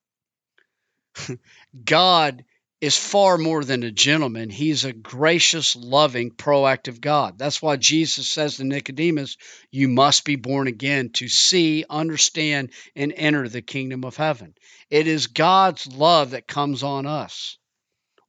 God 1.86 2.43
is 2.84 2.98
far 2.98 3.38
more 3.38 3.63
than 3.63 3.82
a 3.84 3.92
gentleman. 3.92 4.50
He's 4.50 4.84
a 4.84 4.92
gracious, 4.92 5.74
loving, 5.74 6.32
proactive 6.32 7.00
God. 7.00 7.40
That's 7.40 7.62
why 7.62 7.78
Jesus 7.78 8.30
says 8.30 8.58
to 8.58 8.66
Nicodemus, 8.66 9.38
You 9.72 9.88
must 9.88 10.25
be 10.25 10.36
born 10.36 10.68
again 10.68 11.12
to 11.12 11.30
see, 11.30 11.86
understand, 11.90 12.72
and 12.94 13.13
enter 13.16 13.48
the 13.48 13.62
kingdom 13.62 14.04
of 14.04 14.18
heaven. 14.18 14.54
It 14.90 15.08
is 15.08 15.28
God's 15.28 15.88
love 15.88 16.32
that 16.32 16.46
comes 16.46 16.84
on 16.84 17.06
us. 17.06 17.58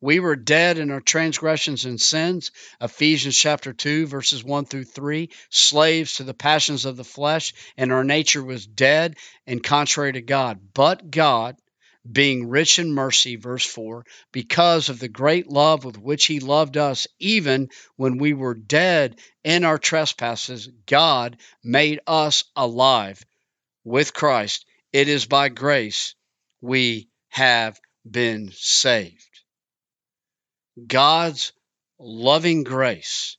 We 0.01 0.21
were 0.21 0.37
dead 0.37 0.79
in 0.79 0.93
our 0.93 1.01
transgressions 1.01 1.85
and 1.85 2.01
sins, 2.01 2.53
Ephesians 2.81 3.37
chapter 3.37 3.73
2, 3.73 4.07
verses 4.07 4.45
1 4.45 4.67
through 4.67 4.85
3, 4.85 5.31
slaves 5.51 6.13
to 6.19 6.23
the 6.23 6.33
passions 6.33 6.85
of 6.85 6.97
the 6.97 7.03
flesh, 7.03 7.55
and 7.77 7.91
our 7.91 8.05
nature 8.05 8.45
was 8.45 8.69
dead 8.69 9.17
and 9.49 9.65
contrary 9.65 10.13
to 10.13 10.23
God. 10.23 10.61
But 10.75 11.11
God, 11.11 11.57
being 12.11 12.49
rich 12.49 12.79
in 12.79 12.93
mercy, 12.93 13.37
verse 13.37 13.65
4, 13.65 14.05
because 14.33 14.89
of 14.89 14.99
the 14.99 15.09
great 15.09 15.49
love 15.49 15.85
with 15.85 15.99
which 15.99 16.27
he 16.27 16.41
loved 16.41 16.77
us, 16.77 17.07
even 17.19 17.71
when 17.97 18.19
we 18.19 18.35
were 18.35 18.55
dead 18.55 19.19
in 19.43 19.65
our 19.65 19.79
trespasses, 19.79 20.69
God 20.87 21.39
made 21.63 22.01
us 22.07 22.45
alive 22.55 23.25
with 23.85 24.13
Christ. 24.13 24.67
It 24.93 25.09
is 25.09 25.27
by 25.27 25.49
grace 25.49 26.15
we 26.61 27.09
have 27.29 27.81
been 28.09 28.53
saved. 28.55 29.41
God's 30.87 31.53
loving 31.99 32.65
grace 32.65 33.37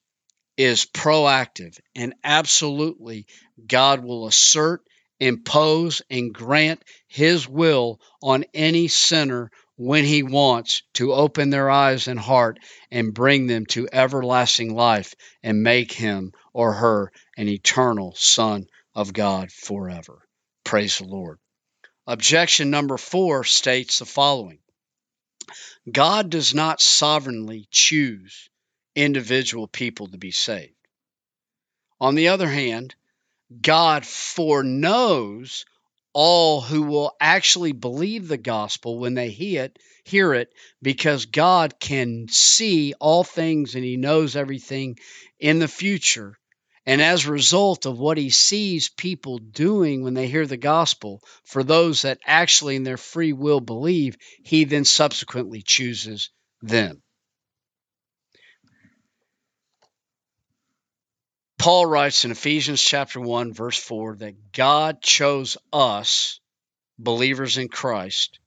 is 0.57 0.85
proactive 0.85 1.77
and 1.95 2.13
absolutely 2.23 3.27
God 3.67 4.03
will 4.03 4.27
assert, 4.27 4.81
impose, 5.19 6.01
and 6.09 6.33
grant 6.33 6.83
his 7.07 7.47
will 7.47 7.99
on 8.21 8.45
any 8.53 8.87
sinner 8.87 9.51
when 9.77 10.05
he 10.05 10.23
wants 10.23 10.83
to 10.93 11.13
open 11.13 11.49
their 11.49 11.69
eyes 11.69 12.07
and 12.07 12.19
heart 12.19 12.59
and 12.91 13.13
bring 13.13 13.47
them 13.47 13.65
to 13.65 13.89
everlasting 13.91 14.73
life 14.73 15.13
and 15.43 15.63
make 15.63 15.91
him 15.91 16.31
or 16.53 16.73
her 16.73 17.11
an 17.37 17.49
eternal 17.49 18.13
son 18.15 18.67
of 18.93 19.13
God 19.13 19.51
forever. 19.51 20.27
Praise 20.63 20.97
the 20.97 21.05
Lord. 21.05 21.39
Objection 22.07 22.69
number 22.69 22.97
four 22.97 23.43
states 23.43 23.99
the 23.99 24.05
following 24.05 24.59
God 25.91 26.29
does 26.29 26.53
not 26.55 26.81
sovereignly 26.81 27.67
choose 27.69 28.49
individual 28.95 29.67
people 29.67 30.07
to 30.07 30.17
be 30.17 30.31
saved. 30.31 30.73
On 31.99 32.15
the 32.15 32.29
other 32.29 32.47
hand, 32.47 32.95
God 33.61 34.05
foreknows 34.05 35.65
all 36.13 36.61
who 36.61 36.83
will 36.83 37.15
actually 37.19 37.73
believe 37.73 38.27
the 38.27 38.37
gospel 38.37 38.99
when 38.99 39.15
they 39.15 39.29
hear 39.29 39.65
it, 39.65 39.77
hear 40.05 40.33
it 40.33 40.49
because 40.81 41.25
God 41.25 41.79
can 41.79 42.27
see 42.29 42.93
all 42.99 43.23
things 43.23 43.75
and 43.75 43.83
he 43.83 43.97
knows 43.97 44.35
everything 44.35 44.97
in 45.39 45.59
the 45.59 45.67
future. 45.67 46.37
And 46.85 47.01
as 47.01 47.25
a 47.25 47.31
result 47.31 47.85
of 47.85 47.99
what 47.99 48.17
he 48.17 48.29
sees 48.29 48.89
people 48.89 49.39
doing 49.39 50.03
when 50.03 50.13
they 50.13 50.27
hear 50.27 50.45
the 50.45 50.55
gospel, 50.55 51.21
for 51.43 51.63
those 51.63 52.03
that 52.03 52.19
actually 52.25 52.75
in 52.75 52.83
their 52.83 52.97
free 52.97 53.33
will 53.33 53.59
believe, 53.59 54.17
he 54.43 54.65
then 54.65 54.85
subsequently 54.85 55.63
chooses 55.63 56.29
them. 56.61 57.01
Paul 61.57 61.85
writes 61.85 62.25
in 62.25 62.31
Ephesians 62.31 62.81
chapter 62.81 63.19
1 63.19 63.53
verse 63.53 63.77
4 63.77 64.17
that 64.17 64.51
God 64.51 65.01
chose 65.01 65.57
us 65.71 66.39
believers 66.97 67.57
in 67.57 67.69
Christ 67.69 68.39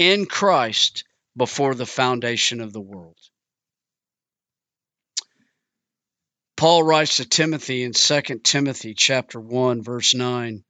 in 0.00 0.24
Christ 0.24 1.04
before 1.36 1.74
the 1.74 1.84
foundation 1.84 2.62
of 2.62 2.72
the 2.72 2.80
world. 2.80 3.18
Paul 6.56 6.82
writes 6.82 7.18
to 7.18 7.28
Timothy 7.28 7.82
in 7.82 7.92
2 7.92 8.22
Timothy 8.42 8.94
chapter 8.94 9.38
1 9.38 9.82
verse 9.82 10.14
9 10.14 10.64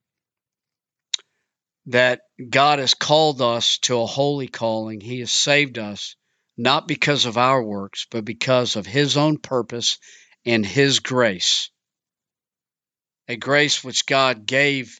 that 1.85 2.21
God 2.49 2.79
has 2.79 2.93
called 2.93 3.41
us 3.41 3.77
to 3.79 4.01
a 4.01 4.05
holy 4.05 4.47
calling. 4.47 4.99
He 4.99 5.21
has 5.21 5.31
saved 5.31 5.77
us 5.77 6.17
not 6.57 6.89
because 6.89 7.25
of 7.25 7.37
our 7.37 7.63
works, 7.63 8.05
but 8.11 8.25
because 8.25 8.75
of 8.75 8.85
his 8.85 9.15
own 9.15 9.37
purpose 9.37 9.97
and 10.45 10.65
his 10.65 10.99
grace, 10.99 11.69
a 13.27 13.35
grace 13.35 13.83
which 13.83 14.05
God 14.05 14.45
gave 14.45 14.99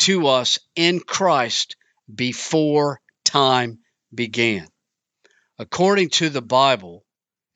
to 0.00 0.26
us 0.26 0.58
in 0.74 1.00
Christ 1.00 1.76
before 2.12 3.00
time 3.24 3.78
began. 4.14 4.66
According 5.58 6.10
to 6.10 6.30
the 6.30 6.42
Bible, 6.42 7.04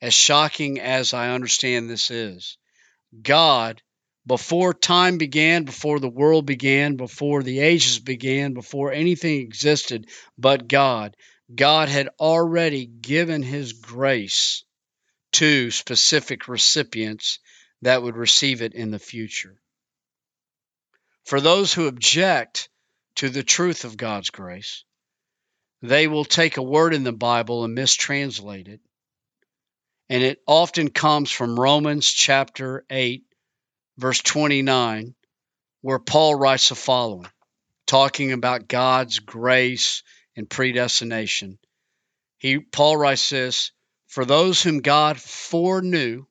as 0.01 0.13
shocking 0.13 0.79
as 0.79 1.13
I 1.13 1.31
understand 1.31 1.89
this 1.89 2.11
is, 2.11 2.57
God, 3.21 3.81
before 4.25 4.73
time 4.73 5.17
began, 5.17 5.63
before 5.63 5.99
the 5.99 6.09
world 6.09 6.45
began, 6.45 6.95
before 6.95 7.43
the 7.43 7.59
ages 7.59 7.99
began, 7.99 8.53
before 8.53 8.93
anything 8.93 9.41
existed 9.41 10.07
but 10.37 10.67
God, 10.67 11.15
God 11.53 11.89
had 11.89 12.09
already 12.19 12.85
given 12.85 13.41
his 13.41 13.73
grace 13.73 14.63
to 15.33 15.71
specific 15.71 16.47
recipients 16.47 17.39
that 17.81 18.01
would 18.01 18.15
receive 18.15 18.61
it 18.61 18.73
in 18.73 18.91
the 18.91 18.99
future. 18.99 19.55
For 21.25 21.39
those 21.39 21.73
who 21.73 21.87
object 21.87 22.69
to 23.15 23.29
the 23.29 23.43
truth 23.43 23.85
of 23.85 23.97
God's 23.97 24.29
grace, 24.29 24.83
they 25.81 26.07
will 26.07 26.25
take 26.25 26.57
a 26.57 26.63
word 26.63 26.93
in 26.93 27.03
the 27.03 27.13
Bible 27.13 27.63
and 27.63 27.75
mistranslate 27.77 28.67
it. 28.67 28.81
And 30.09 30.23
it 30.23 30.41
often 30.47 30.89
comes 30.89 31.31
from 31.31 31.59
Romans 31.59 32.07
chapter 32.07 32.83
8, 32.89 33.23
verse 33.97 34.19
29, 34.19 35.13
where 35.81 35.99
Paul 35.99 36.35
writes 36.35 36.69
the 36.69 36.75
following, 36.75 37.29
talking 37.85 38.31
about 38.31 38.67
God's 38.67 39.19
grace 39.19 40.03
and 40.35 40.49
predestination. 40.49 41.59
He 42.39 42.59
Paul 42.59 42.97
writes 42.97 43.29
this, 43.29 43.71
for 44.09 44.25
those 44.25 44.61
whom 44.61 44.79
God 44.79 45.19
foreknew, 45.19 46.25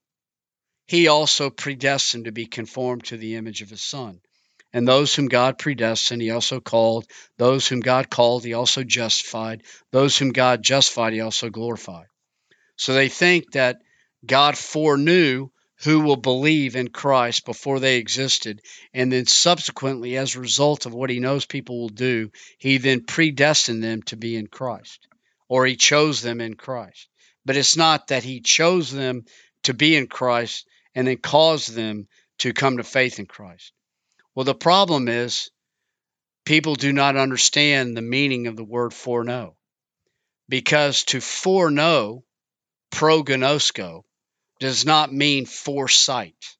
he 0.86 1.06
also 1.06 1.48
predestined 1.48 2.24
to 2.24 2.32
be 2.32 2.46
conformed 2.46 3.04
to 3.04 3.16
the 3.16 3.36
image 3.36 3.62
of 3.62 3.70
his 3.70 3.82
son. 3.82 4.20
And 4.72 4.86
those 4.86 5.14
whom 5.14 5.28
God 5.28 5.58
predestined, 5.58 6.20
he 6.20 6.32
also 6.32 6.60
called. 6.60 7.06
Those 7.36 7.68
whom 7.68 7.78
God 7.78 8.10
called, 8.10 8.44
he 8.44 8.52
also 8.52 8.82
justified. 8.82 9.62
Those 9.92 10.18
whom 10.18 10.30
God 10.30 10.62
justified, 10.62 11.12
he 11.12 11.20
also 11.20 11.50
glorified. 11.50 12.06
So 12.76 12.94
they 12.94 13.08
think 13.08 13.52
that 13.52 13.80
God 14.26 14.58
foreknew 14.58 15.48
who 15.84 16.00
will 16.00 16.16
believe 16.16 16.74
in 16.74 16.88
Christ 16.88 17.46
before 17.46 17.78
they 17.78 17.98
existed. 17.98 18.60
And 18.92 19.12
then 19.12 19.26
subsequently, 19.26 20.16
as 20.16 20.34
a 20.34 20.40
result 20.40 20.84
of 20.84 20.94
what 20.94 21.10
he 21.10 21.20
knows 21.20 21.46
people 21.46 21.80
will 21.80 21.88
do, 21.88 22.32
he 22.58 22.78
then 22.78 23.04
predestined 23.04 23.84
them 23.84 24.02
to 24.02 24.16
be 24.16 24.36
in 24.36 24.48
Christ, 24.48 25.06
or 25.48 25.64
he 25.64 25.76
chose 25.76 26.20
them 26.22 26.40
in 26.40 26.54
Christ. 26.54 27.08
But 27.44 27.56
it's 27.56 27.76
not 27.76 28.08
that 28.08 28.24
he 28.24 28.40
chose 28.40 28.90
them 28.90 29.24
to 29.64 29.74
be 29.74 29.96
in 29.96 30.06
Christ 30.06 30.66
and 30.94 31.06
then 31.06 31.18
caused 31.18 31.72
them 31.72 32.08
to 32.38 32.52
come 32.52 32.76
to 32.76 32.84
faith 32.84 33.18
in 33.18 33.26
Christ. 33.26 33.72
Well, 34.34 34.44
the 34.44 34.54
problem 34.54 35.08
is 35.08 35.50
people 36.44 36.74
do 36.74 36.92
not 36.92 37.16
understand 37.16 37.96
the 37.96 38.02
meaning 38.02 38.46
of 38.46 38.56
the 38.56 38.64
word 38.64 38.94
foreknow. 38.94 39.56
Because 40.48 41.04
to 41.04 41.20
foreknow, 41.20 42.24
prognosko, 42.90 44.04
does 44.60 44.84
not 44.84 45.12
mean 45.12 45.46
foresight. 45.46 46.56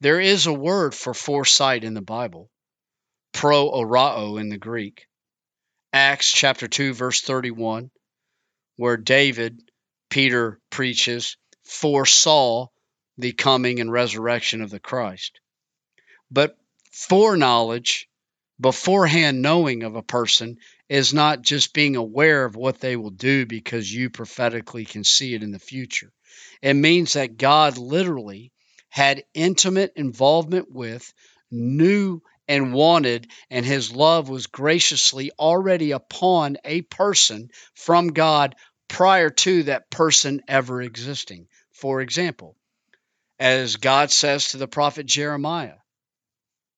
There 0.00 0.20
is 0.20 0.46
a 0.46 0.52
word 0.52 0.94
for 0.94 1.14
foresight 1.14 1.84
in 1.84 1.94
the 1.94 2.02
Bible, 2.02 2.50
pro 3.32 3.70
orao 3.70 4.40
in 4.40 4.48
the 4.48 4.58
Greek. 4.58 5.06
Acts 5.92 6.32
chapter 6.32 6.68
2, 6.68 6.94
verse 6.94 7.20
31, 7.20 7.90
where 8.76 8.96
David, 8.96 9.62
Peter 10.12 10.60
preaches, 10.68 11.38
foresaw 11.64 12.66
the 13.16 13.32
coming 13.32 13.80
and 13.80 13.90
resurrection 13.90 14.60
of 14.60 14.68
the 14.68 14.78
Christ. 14.78 15.40
But 16.30 16.54
foreknowledge, 16.92 18.10
beforehand 18.60 19.40
knowing 19.40 19.84
of 19.84 19.96
a 19.96 20.02
person, 20.02 20.58
is 20.90 21.14
not 21.14 21.40
just 21.40 21.72
being 21.72 21.96
aware 21.96 22.44
of 22.44 22.56
what 22.56 22.78
they 22.78 22.94
will 22.94 23.08
do 23.08 23.46
because 23.46 23.90
you 23.90 24.10
prophetically 24.10 24.84
can 24.84 25.02
see 25.02 25.32
it 25.32 25.42
in 25.42 25.50
the 25.50 25.58
future. 25.58 26.12
It 26.60 26.74
means 26.74 27.14
that 27.14 27.38
God 27.38 27.78
literally 27.78 28.52
had 28.90 29.24
intimate 29.32 29.94
involvement 29.96 30.70
with, 30.70 31.10
knew 31.50 32.20
and 32.46 32.74
wanted, 32.74 33.28
and 33.48 33.64
his 33.64 33.92
love 33.92 34.28
was 34.28 34.46
graciously 34.46 35.30
already 35.38 35.92
upon 35.92 36.58
a 36.66 36.82
person 36.82 37.48
from 37.74 38.08
God 38.08 38.54
prior 38.92 39.30
to 39.30 39.62
that 39.62 39.90
person 39.90 40.42
ever 40.46 40.82
existing. 40.82 41.48
For 41.72 42.02
example, 42.02 42.56
as 43.40 43.76
God 43.76 44.10
says 44.10 44.48
to 44.48 44.58
the 44.58 44.68
prophet 44.68 45.06
Jeremiah 45.06 45.78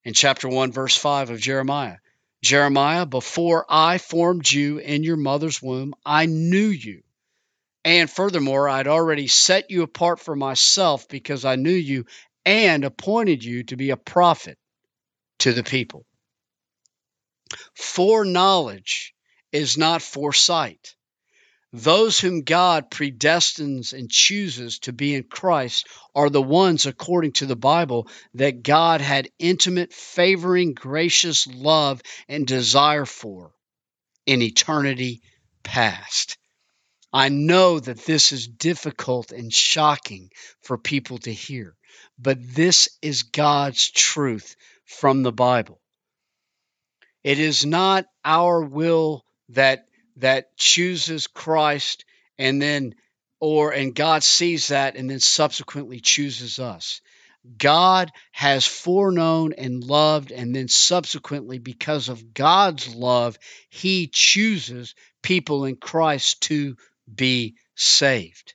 in 0.05 0.15
chapter 0.15 0.49
1, 0.49 0.71
verse 0.71 0.97
5 0.97 1.31
of 1.31 1.41
Jeremiah 1.41 1.97
Jeremiah, 2.41 3.05
before 3.05 3.67
I 3.69 3.99
formed 3.99 4.49
you 4.49 4.79
in 4.79 5.03
your 5.03 5.17
mother's 5.17 5.61
womb, 5.61 5.95
I 6.07 6.27
knew 6.27 6.69
you. 6.69 7.03
And 7.85 8.09
furthermore, 8.09 8.69
I'd 8.69 8.87
already 8.87 9.27
set 9.27 9.73
you 9.73 9.83
apart 9.83 10.21
for 10.21 10.37
myself 10.37 11.09
because 11.09 11.45
I 11.45 11.57
knew 11.57 11.71
you 11.71 12.05
and 12.45 12.85
appointed 12.85 13.43
you 13.43 13.65
to 13.65 13.77
be 13.77 13.91
a 13.91 13.97
prophet 13.97 14.57
to 15.41 15.53
the 15.53 15.65
people. 15.65 16.07
Foreknowledge 17.75 19.15
is 19.51 19.77
not 19.77 20.01
foresight. 20.01 20.94
Those 21.77 22.21
whom 22.21 22.43
God 22.43 22.91
predestines 22.91 23.93
and 23.93 24.09
chooses 24.09 24.79
to 24.81 24.93
be 24.93 25.15
in 25.15 25.25
Christ 25.25 25.89
are 26.15 26.31
the 26.31 26.41
ones, 26.41 26.87
according 26.87 27.33
to 27.33 27.47
the 27.47 27.57
Bible, 27.57 28.09
that 28.35 28.63
God 28.63 29.01
had 29.01 29.29
intimate, 29.41 29.93
favoring, 29.93 30.75
gracious 30.75 31.49
love 31.49 32.01
and 32.29 32.47
desire 32.47 33.05
for. 33.05 33.53
in 34.27 34.43
eternity 34.43 35.23
past. 35.63 36.39
I 37.13 37.29
know 37.29 37.79
that 37.79 38.05
this 38.05 38.33
is 38.33 38.49
difficult 38.49 39.33
and 39.33 39.53
shocking 39.53 40.31
for 40.63 40.79
people 40.79 41.19
to 41.19 41.33
hear, 41.33 41.77
but 42.19 42.39
this 42.41 42.89
is 43.03 43.25
God's 43.25 43.91
truth 43.91 44.57
from 44.87 45.23
the 45.23 45.33
Bible. 45.33 45.81
It 47.23 47.39
is 47.39 47.65
not 47.65 48.07
our 48.25 48.63
will 48.63 49.25
that 49.51 49.87
that 50.17 50.57
chooses 50.57 51.27
Christ 51.27 52.05
and 52.39 52.61
then 52.61 52.95
or 53.41 53.73
and 53.73 53.95
God 53.95 54.23
sees 54.23 54.69
that 54.69 54.97
and 54.97 55.11
then 55.11 55.21
subsequently 55.21 56.01
chooses 56.01 56.59
us. 56.59 57.01
God 57.59 58.11
has 58.33 58.67
foreknown 58.67 59.53
and 59.53 59.85
loved, 59.85 60.33
and 60.33 60.57
then 60.57 60.69
subsequently, 60.69 61.59
because 61.59 62.09
of 62.09 62.33
God's 62.33 62.95
love, 62.95 63.39
He 63.69 64.09
chooses 64.11 64.95
people 65.23 65.67
in 65.67 65.77
Christ 65.77 66.41
to 66.43 66.77
be 67.13 67.57
saved. 67.75 68.55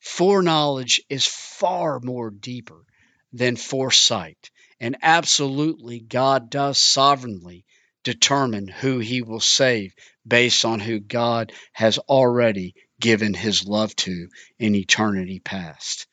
Foreknowledge 0.00 1.02
is 1.08 1.24
far 1.24 2.00
more 2.00 2.30
deeper 2.30 2.84
than 3.32 3.54
foresight. 3.54 4.50
And 4.80 4.96
absolutely, 5.02 6.00
God 6.00 6.50
does 6.50 6.78
sovereignly 6.78 7.64
determine 8.06 8.68
who 8.68 9.00
He 9.00 9.20
will 9.20 9.40
save 9.40 9.92
based 10.24 10.64
on 10.64 10.78
who 10.78 11.00
God 11.00 11.52
has 11.72 11.98
already 11.98 12.76
given 13.00 13.34
His 13.34 13.66
love 13.66 13.96
to 13.96 14.28
in 14.60 14.76
eternity 14.76 15.40
past. 15.40 16.06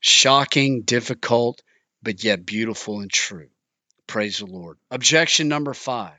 Shocking, 0.00 0.82
difficult, 0.82 1.62
but 2.02 2.24
yet 2.24 2.46
beautiful 2.46 3.00
and 3.00 3.12
true. 3.12 3.50
Praise 4.06 4.38
the 4.38 4.46
Lord. 4.46 4.78
Objection 4.90 5.48
number 5.48 5.74
five 5.74 6.18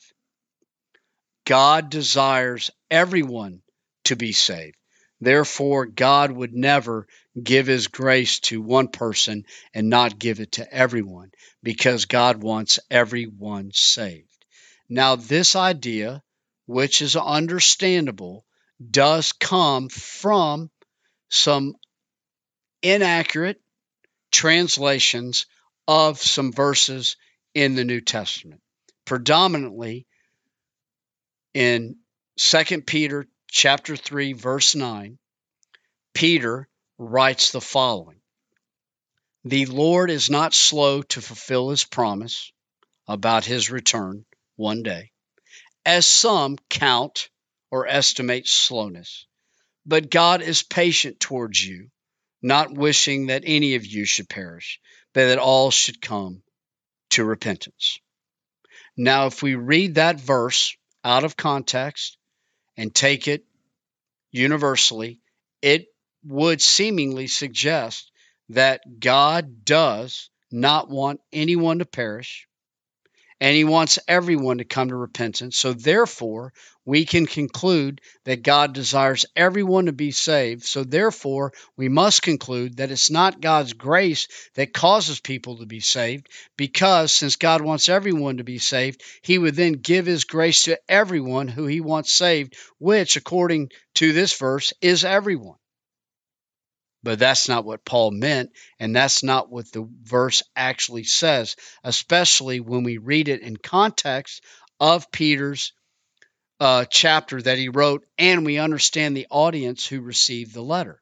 God 1.43 1.89
desires 1.89 2.69
everyone 2.91 3.63
to 4.05 4.15
be 4.15 4.31
saved. 4.31 4.77
Therefore, 5.19 5.87
God 5.87 6.31
would 6.31 6.53
never 6.53 7.07
give 7.41 7.65
his 7.65 7.87
grace 7.87 8.39
to 8.41 8.61
one 8.61 8.89
person 8.89 9.45
and 9.73 9.89
not 9.89 10.19
give 10.19 10.39
it 10.39 10.53
to 10.53 10.71
everyone 10.71 11.31
because 11.63 12.05
God 12.05 12.43
wants 12.43 12.79
everyone 12.91 13.71
saved. 13.73 14.32
Now, 14.93 15.15
this 15.15 15.55
idea, 15.55 16.21
which 16.67 17.01
is 17.01 17.15
understandable, 17.15 18.45
does 18.91 19.31
come 19.31 19.89
from 19.89 20.69
some 21.29 21.73
inaccurate 22.83 23.59
translations 24.31 25.47
of 25.87 26.21
some 26.21 26.53
verses 26.53 27.15
in 27.55 27.73
the 27.73 27.83
New 27.83 28.01
Testament, 28.01 28.61
predominantly 29.03 30.05
in 31.55 31.97
2 32.37 32.81
Peter 32.83 33.27
chapter 33.49 33.95
3 33.97 34.33
verse 34.33 34.75
9. 34.75 35.17
Peter 36.13 36.69
writes 36.99 37.51
the 37.51 37.61
following: 37.61 38.21
The 39.43 39.65
Lord 39.65 40.11
is 40.11 40.29
not 40.29 40.53
slow 40.53 41.01
to 41.01 41.19
fulfill 41.19 41.71
his 41.71 41.83
promise 41.83 42.51
about 43.07 43.43
his 43.43 43.71
return 43.71 44.27
one 44.63 44.81
day, 44.81 45.11
as 45.85 46.07
some 46.07 46.57
count 46.69 47.29
or 47.69 47.85
estimate 47.85 48.47
slowness, 48.47 49.27
but 49.85 50.09
God 50.09 50.41
is 50.41 50.63
patient 50.63 51.19
towards 51.19 51.63
you 51.63 51.89
not 52.43 52.73
wishing 52.73 53.27
that 53.27 53.43
any 53.45 53.75
of 53.75 53.85
you 53.85 54.05
should 54.05 54.27
perish, 54.29 54.79
but 55.13 55.27
that 55.27 55.39
all 55.39 55.71
should 55.71 56.01
come 56.01 56.43
to 57.09 57.23
repentance. 57.23 57.99
Now, 58.97 59.27
if 59.27 59.41
we 59.41 59.55
read 59.55 59.95
that 59.95 60.19
verse 60.19 60.75
out 61.03 61.23
of 61.23 61.37
context 61.37 62.17
and 62.75 62.93
take 62.93 63.27
it 63.27 63.45
universally, 64.31 65.21
it 65.61 65.87
would 66.25 66.61
seemingly 66.61 67.27
suggest 67.27 68.11
that 68.49 68.81
God 68.99 69.63
does 69.63 70.29
not 70.51 70.89
want 70.89 71.21
anyone 71.31 71.79
to 71.79 71.85
perish, 71.85 72.47
and 73.43 73.57
he 73.57 73.65
wants 73.65 73.99
everyone 74.07 74.59
to 74.59 74.63
come 74.63 74.87
to 74.87 74.95
repentance. 74.95 75.57
So, 75.57 75.73
therefore, 75.73 76.53
we 76.85 77.03
can 77.03 77.25
conclude 77.25 77.99
that 78.23 78.41
God 78.41 78.73
desires 78.73 79.25
everyone 79.35 79.87
to 79.87 79.91
be 79.91 80.11
saved. 80.11 80.63
So, 80.63 80.85
therefore, 80.85 81.51
we 81.75 81.89
must 81.89 82.21
conclude 82.21 82.77
that 82.77 82.89
it's 82.89 83.11
not 83.11 83.41
God's 83.41 83.73
grace 83.73 84.29
that 84.55 84.73
causes 84.73 85.19
people 85.19 85.57
to 85.57 85.65
be 85.65 85.81
saved, 85.81 86.29
because 86.55 87.11
since 87.11 87.35
God 87.35 87.59
wants 87.61 87.89
everyone 87.89 88.37
to 88.37 88.45
be 88.45 88.59
saved, 88.59 89.03
he 89.21 89.37
would 89.37 89.55
then 89.55 89.73
give 89.73 90.05
his 90.05 90.23
grace 90.23 90.63
to 90.63 90.79
everyone 90.87 91.49
who 91.49 91.65
he 91.65 91.81
wants 91.81 92.13
saved, 92.13 92.55
which, 92.79 93.17
according 93.17 93.71
to 93.95 94.13
this 94.13 94.37
verse, 94.37 94.71
is 94.79 95.03
everyone. 95.03 95.57
But 97.03 97.19
that's 97.19 97.49
not 97.49 97.65
what 97.65 97.85
Paul 97.85 98.11
meant, 98.11 98.51
and 98.79 98.95
that's 98.95 99.23
not 99.23 99.51
what 99.51 99.71
the 99.71 99.87
verse 100.03 100.41
actually 100.55 101.03
says, 101.03 101.57
especially 101.83 102.61
when 102.61 102.83
we 102.83 102.97
read 102.97 103.27
it 103.27 103.41
in 103.41 103.57
context 103.57 104.41
of 104.79 105.11
Peter's 105.11 105.73
uh, 106.59 106.85
chapter 106.85 107.41
that 107.41 107.57
he 107.57 107.67
wrote, 107.67 108.05
and 108.17 108.45
we 108.45 108.57
understand 108.57 109.17
the 109.17 109.27
audience 109.29 109.85
who 109.85 109.99
received 109.99 110.53
the 110.53 110.63
letter. 110.63 111.01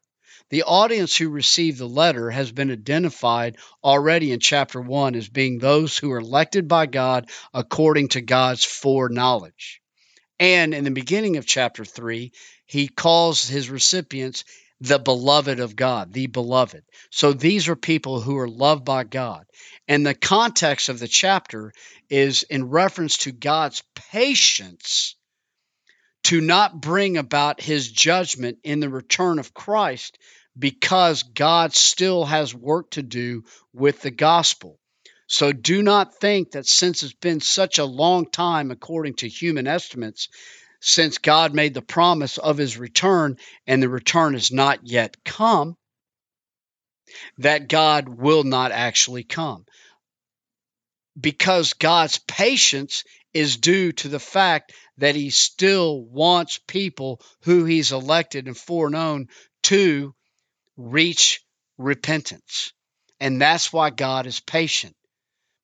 The 0.50 0.64
audience 0.64 1.16
who 1.16 1.30
received 1.30 1.78
the 1.78 1.88
letter 1.88 2.30
has 2.30 2.50
been 2.52 2.70
identified 2.70 3.56
already 3.82 4.32
in 4.32 4.40
chapter 4.40 4.80
1 4.80 5.14
as 5.14 5.28
being 5.28 5.58
those 5.58 5.96
who 5.96 6.10
are 6.12 6.18
elected 6.18 6.68
by 6.68 6.86
God 6.86 7.30
according 7.54 8.08
to 8.08 8.20
God's 8.20 8.64
foreknowledge. 8.64 9.80
And 10.38 10.74
in 10.74 10.84
the 10.84 10.90
beginning 10.90 11.36
of 11.36 11.46
chapter 11.46 11.84
3, 11.84 12.32
he 12.66 12.88
calls 12.88 13.48
his 13.48 13.70
recipients 13.70 14.44
the 14.82 14.98
beloved 14.98 15.60
of 15.60 15.76
God, 15.76 16.12
the 16.12 16.26
beloved. 16.26 16.82
So 17.10 17.32
these 17.32 17.68
are 17.68 17.76
people 17.76 18.20
who 18.20 18.36
are 18.38 18.48
loved 18.48 18.84
by 18.84 19.04
God. 19.04 19.46
And 19.86 20.04
the 20.04 20.14
context 20.14 20.88
of 20.88 20.98
the 20.98 21.06
chapter 21.06 21.72
is 22.10 22.42
in 22.42 22.68
reference 22.68 23.18
to 23.18 23.32
God's 23.32 23.84
patience 23.94 25.14
to 26.24 26.40
not 26.40 26.80
bring 26.80 27.16
about 27.16 27.60
his 27.60 27.90
judgment 27.90 28.58
in 28.64 28.80
the 28.80 28.88
return 28.88 29.38
of 29.38 29.54
Christ 29.54 30.18
because 30.58 31.22
God 31.22 31.74
still 31.74 32.24
has 32.24 32.52
work 32.52 32.90
to 32.92 33.02
do 33.02 33.44
with 33.72 34.00
the 34.00 34.10
gospel. 34.10 34.80
So 35.28 35.52
do 35.52 35.82
not 35.82 36.16
think 36.16 36.52
that 36.52 36.66
since 36.66 37.04
it's 37.04 37.14
been 37.14 37.40
such 37.40 37.78
a 37.78 37.84
long 37.84 38.28
time, 38.28 38.72
according 38.72 39.14
to 39.14 39.28
human 39.28 39.68
estimates, 39.68 40.28
since 40.82 41.18
God 41.18 41.54
made 41.54 41.74
the 41.74 41.80
promise 41.80 42.38
of 42.38 42.58
his 42.58 42.76
return 42.76 43.38
and 43.66 43.80
the 43.80 43.88
return 43.88 44.34
has 44.34 44.50
not 44.50 44.80
yet 44.82 45.16
come, 45.24 45.76
that 47.38 47.68
God 47.68 48.08
will 48.08 48.42
not 48.42 48.72
actually 48.72 49.22
come. 49.22 49.64
Because 51.18 51.74
God's 51.74 52.18
patience 52.18 53.04
is 53.32 53.58
due 53.58 53.92
to 53.92 54.08
the 54.08 54.18
fact 54.18 54.72
that 54.98 55.14
he 55.14 55.30
still 55.30 56.02
wants 56.02 56.58
people 56.66 57.20
who 57.44 57.64
he's 57.64 57.92
elected 57.92 58.48
and 58.48 58.56
foreknown 58.56 59.28
to 59.64 60.14
reach 60.76 61.44
repentance. 61.78 62.72
And 63.20 63.40
that's 63.40 63.72
why 63.72 63.90
God 63.90 64.26
is 64.26 64.40
patient 64.40 64.96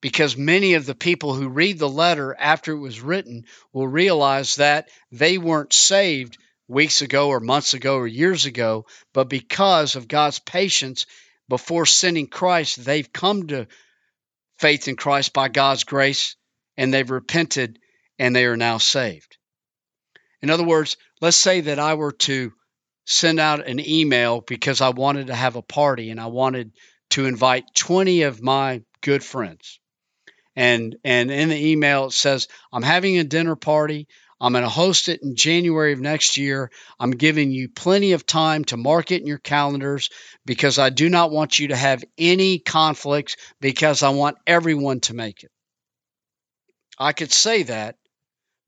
because 0.00 0.36
many 0.36 0.74
of 0.74 0.86
the 0.86 0.94
people 0.94 1.34
who 1.34 1.48
read 1.48 1.78
the 1.78 1.88
letter 1.88 2.34
after 2.38 2.72
it 2.72 2.78
was 2.78 3.00
written 3.00 3.44
will 3.72 3.88
realize 3.88 4.56
that 4.56 4.88
they 5.10 5.38
weren't 5.38 5.72
saved 5.72 6.38
weeks 6.68 7.00
ago 7.00 7.28
or 7.28 7.40
months 7.40 7.74
ago 7.74 7.96
or 7.96 8.06
years 8.06 8.44
ago, 8.44 8.86
but 9.12 9.28
because 9.28 9.96
of 9.96 10.06
God's 10.06 10.38
patience 10.38 11.06
before 11.48 11.86
sending 11.86 12.28
Christ, 12.28 12.84
they've 12.84 13.12
come 13.12 13.48
to 13.48 13.66
faith 14.58 14.86
in 14.86 14.96
Christ 14.96 15.32
by 15.32 15.48
God's 15.48 15.84
grace 15.84 16.36
and 16.76 16.92
they've 16.92 17.10
repented 17.10 17.78
and 18.18 18.36
they 18.36 18.44
are 18.44 18.56
now 18.56 18.78
saved. 18.78 19.36
In 20.42 20.50
other 20.50 20.64
words, 20.64 20.96
let's 21.20 21.36
say 21.36 21.62
that 21.62 21.80
I 21.80 21.94
were 21.94 22.12
to 22.12 22.52
send 23.04 23.40
out 23.40 23.66
an 23.66 23.80
email 23.80 24.42
because 24.42 24.80
I 24.80 24.90
wanted 24.90 25.28
to 25.28 25.34
have 25.34 25.56
a 25.56 25.62
party 25.62 26.10
and 26.10 26.20
I 26.20 26.26
wanted 26.26 26.72
to 27.10 27.24
invite 27.24 27.74
20 27.74 28.22
of 28.22 28.42
my 28.42 28.82
good 29.00 29.24
friends 29.24 29.80
and 30.58 30.96
and 31.04 31.30
in 31.30 31.48
the 31.50 31.70
email 31.70 32.06
it 32.06 32.12
says 32.12 32.48
i'm 32.72 32.82
having 32.82 33.18
a 33.18 33.24
dinner 33.24 33.56
party. 33.56 34.08
I'm 34.40 34.52
going 34.52 34.62
to 34.62 34.68
host 34.68 35.08
it 35.08 35.20
in 35.22 35.34
january 35.34 35.92
of 35.92 36.00
next 36.00 36.36
year. 36.36 36.70
I'm 37.00 37.10
giving 37.10 37.50
you 37.50 37.68
plenty 37.68 38.12
of 38.12 38.24
time 38.24 38.64
to 38.66 38.76
mark 38.76 39.10
it 39.10 39.20
in 39.20 39.26
your 39.26 39.38
calendars 39.38 40.10
because 40.44 40.78
i 40.78 40.90
do 40.90 41.08
not 41.08 41.30
want 41.30 41.58
you 41.58 41.68
to 41.68 41.76
have 41.76 42.04
any 42.18 42.58
conflicts 42.58 43.36
because 43.60 44.02
i 44.02 44.10
want 44.10 44.36
everyone 44.46 45.00
to 45.00 45.14
make 45.14 45.44
it. 45.44 45.50
I 46.98 47.12
could 47.12 47.32
say 47.32 47.62
that 47.64 47.96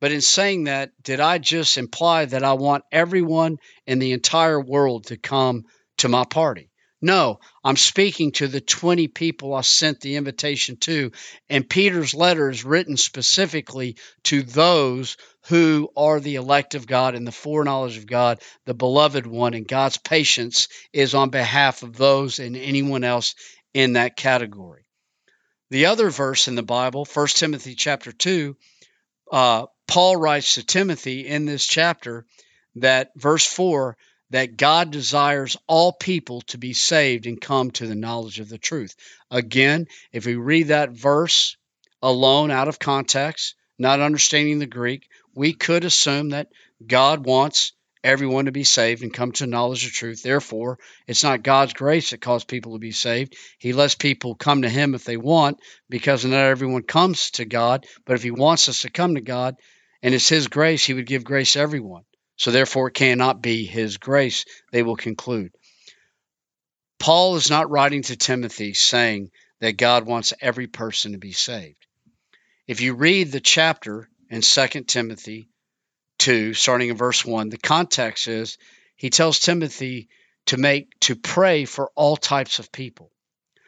but 0.00 0.12
in 0.12 0.20
saying 0.20 0.64
that 0.64 0.90
did 1.02 1.20
i 1.20 1.38
just 1.38 1.76
imply 1.76 2.24
that 2.24 2.44
i 2.44 2.52
want 2.52 2.84
everyone 2.92 3.58
in 3.86 3.98
the 3.98 4.12
entire 4.12 4.60
world 4.60 5.06
to 5.06 5.16
come 5.16 5.64
to 5.98 6.08
my 6.08 6.24
party 6.24 6.69
No, 7.02 7.40
I'm 7.64 7.76
speaking 7.76 8.32
to 8.32 8.46
the 8.46 8.60
20 8.60 9.08
people 9.08 9.54
I 9.54 9.62
sent 9.62 10.00
the 10.00 10.16
invitation 10.16 10.76
to. 10.78 11.12
And 11.48 11.68
Peter's 11.68 12.12
letter 12.12 12.50
is 12.50 12.64
written 12.64 12.98
specifically 12.98 13.96
to 14.24 14.42
those 14.42 15.16
who 15.48 15.90
are 15.96 16.20
the 16.20 16.34
elect 16.34 16.74
of 16.74 16.86
God 16.86 17.14
and 17.14 17.26
the 17.26 17.32
foreknowledge 17.32 17.96
of 17.96 18.06
God, 18.06 18.42
the 18.66 18.74
beloved 18.74 19.26
one, 19.26 19.54
and 19.54 19.66
God's 19.66 19.96
patience 19.96 20.68
is 20.92 21.14
on 21.14 21.30
behalf 21.30 21.82
of 21.82 21.96
those 21.96 22.38
and 22.38 22.54
anyone 22.54 23.04
else 23.04 23.34
in 23.72 23.94
that 23.94 24.16
category. 24.16 24.84
The 25.70 25.86
other 25.86 26.10
verse 26.10 26.48
in 26.48 26.54
the 26.54 26.62
Bible, 26.62 27.06
1 27.06 27.26
Timothy 27.28 27.74
chapter 27.76 28.12
2, 28.12 28.56
uh, 29.32 29.66
Paul 29.86 30.16
writes 30.16 30.54
to 30.54 30.66
Timothy 30.66 31.26
in 31.26 31.46
this 31.46 31.64
chapter 31.64 32.26
that 32.74 33.12
verse 33.16 33.46
4 33.46 33.96
that 34.30 34.56
God 34.56 34.90
desires 34.90 35.56
all 35.66 35.92
people 35.92 36.40
to 36.42 36.58
be 36.58 36.72
saved 36.72 37.26
and 37.26 37.40
come 37.40 37.70
to 37.72 37.86
the 37.86 37.94
knowledge 37.94 38.40
of 38.40 38.48
the 38.48 38.58
truth. 38.58 38.94
Again, 39.30 39.86
if 40.12 40.26
we 40.26 40.36
read 40.36 40.68
that 40.68 40.90
verse 40.90 41.56
alone 42.02 42.50
out 42.50 42.68
of 42.68 42.78
context, 42.78 43.54
not 43.78 44.00
understanding 44.00 44.58
the 44.58 44.66
Greek, 44.66 45.08
we 45.34 45.52
could 45.52 45.84
assume 45.84 46.30
that 46.30 46.48
God 46.86 47.24
wants 47.26 47.72
everyone 48.02 48.46
to 48.46 48.52
be 48.52 48.64
saved 48.64 49.02
and 49.02 49.12
come 49.12 49.32
to 49.32 49.46
knowledge 49.46 49.84
of 49.84 49.92
truth. 49.92 50.22
Therefore, 50.22 50.78
it's 51.06 51.22
not 51.22 51.42
God's 51.42 51.72
grace 51.72 52.10
that 52.10 52.20
causes 52.20 52.44
people 52.44 52.72
to 52.72 52.78
be 52.78 52.92
saved. 52.92 53.36
He 53.58 53.72
lets 53.72 53.94
people 53.94 54.34
come 54.34 54.62
to 54.62 54.68
Him 54.68 54.94
if 54.94 55.04
they 55.04 55.16
want, 55.16 55.60
because 55.88 56.24
not 56.24 56.38
everyone 56.38 56.82
comes 56.82 57.32
to 57.32 57.44
God. 57.44 57.86
But 58.06 58.14
if 58.14 58.22
He 58.22 58.30
wants 58.30 58.68
us 58.68 58.82
to 58.82 58.90
come 58.90 59.16
to 59.16 59.20
God 59.20 59.56
and 60.02 60.14
it's 60.14 60.28
His 60.28 60.48
grace, 60.48 60.84
He 60.84 60.94
would 60.94 61.06
give 61.06 61.24
grace 61.24 61.54
to 61.54 61.60
everyone. 61.60 62.04
So 62.40 62.50
therefore, 62.50 62.88
it 62.88 62.94
cannot 62.94 63.42
be 63.42 63.66
his 63.66 63.98
grace, 63.98 64.46
they 64.72 64.82
will 64.82 64.96
conclude. 64.96 65.52
Paul 66.98 67.36
is 67.36 67.50
not 67.50 67.68
writing 67.68 68.00
to 68.04 68.16
Timothy 68.16 68.72
saying 68.72 69.30
that 69.60 69.76
God 69.76 70.06
wants 70.06 70.32
every 70.40 70.66
person 70.66 71.12
to 71.12 71.18
be 71.18 71.32
saved. 71.32 71.86
If 72.66 72.80
you 72.80 72.94
read 72.94 73.30
the 73.30 73.40
chapter 73.40 74.08
in 74.30 74.40
2 74.40 74.66
Timothy 74.84 75.50
2, 76.20 76.54
starting 76.54 76.88
in 76.88 76.96
verse 76.96 77.26
1, 77.26 77.50
the 77.50 77.58
context 77.58 78.26
is 78.26 78.56
he 78.96 79.10
tells 79.10 79.38
Timothy 79.38 80.08
to 80.46 80.56
make 80.56 80.98
to 81.00 81.16
pray 81.16 81.66
for 81.66 81.90
all 81.94 82.16
types 82.16 82.58
of 82.58 82.72
people, 82.72 83.12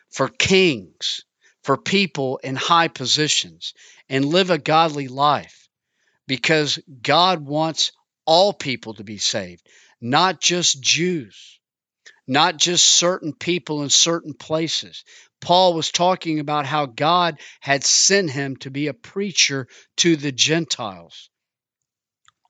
for 0.09 0.29
kings, 0.29 1.27
for 1.63 1.77
people 1.77 2.39
in 2.39 2.57
high 2.57 2.89
positions, 2.89 3.75
and 4.09 4.25
live 4.25 4.49
a 4.49 4.57
godly 4.57 5.09
life 5.09 5.69
because 6.27 6.79
God 7.03 7.45
wants 7.45 7.93
all 8.27 8.53
people 8.53 8.95
to 8.95 9.05
be 9.05 9.19
saved, 9.19 9.67
not 10.01 10.41
just 10.41 10.81
Jews, 10.81 11.61
not 12.27 12.57
just 12.57 12.85
certain 12.85 13.33
people 13.33 13.83
in 13.83 13.91
certain 13.91 14.35
places. 14.35 15.05
Paul 15.41 15.75
was 15.75 15.91
talking 15.91 16.39
about 16.39 16.67
how 16.67 16.87
God 16.87 17.39
had 17.61 17.85
sent 17.85 18.31
him 18.31 18.57
to 18.59 18.71
be 18.71 18.87
a 18.87 18.95
preacher 18.95 19.67
to 19.99 20.17
the 20.17 20.33
Gentiles. 20.33 21.31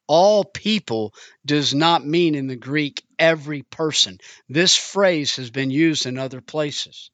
All 0.06 0.44
people 0.44 1.14
does 1.46 1.74
not 1.74 2.04
mean 2.06 2.34
in 2.34 2.48
the 2.48 2.56
Greek 2.56 3.02
every 3.18 3.62
person. 3.62 4.18
This 4.48 4.76
phrase 4.76 5.36
has 5.36 5.50
been 5.50 5.70
used 5.70 6.04
in 6.06 6.18
other 6.18 6.40
places 6.40 7.10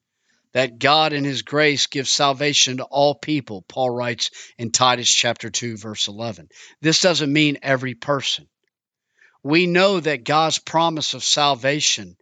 that 0.53 0.79
God 0.79 1.13
in 1.13 1.23
his 1.23 1.41
grace 1.41 1.87
gives 1.87 2.11
salvation 2.11 2.77
to 2.77 2.83
all 2.83 3.15
people, 3.15 3.63
Paul 3.67 3.89
writes 3.89 4.31
in 4.57 4.71
Titus 4.71 5.09
chapter 5.09 5.49
2 5.49 5.77
verse 5.77 6.07
11. 6.07 6.49
This 6.81 7.01
doesn't 7.01 7.31
mean 7.31 7.59
every 7.61 7.95
person 7.95 8.47
we 9.43 9.67
know 9.67 9.99
that 9.99 10.25
God's 10.25 10.59
promise 10.59 11.13
of 11.13 11.23
salvation 11.23 12.17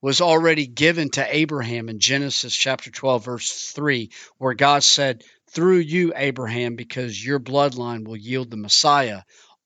was 0.00 0.20
already 0.20 0.66
given 0.66 1.10
to 1.10 1.36
Abraham 1.36 1.88
in 1.88 1.98
Genesis 2.00 2.54
chapter 2.54 2.90
12, 2.90 3.24
verse 3.24 3.72
3, 3.72 4.10
where 4.38 4.54
God 4.54 4.82
said, 4.82 5.22
Through 5.50 5.78
you, 5.78 6.12
Abraham, 6.14 6.76
because 6.76 7.24
your 7.24 7.38
bloodline 7.38 8.04
will 8.04 8.16
yield 8.16 8.50
the 8.50 8.56
Messiah, 8.56 9.22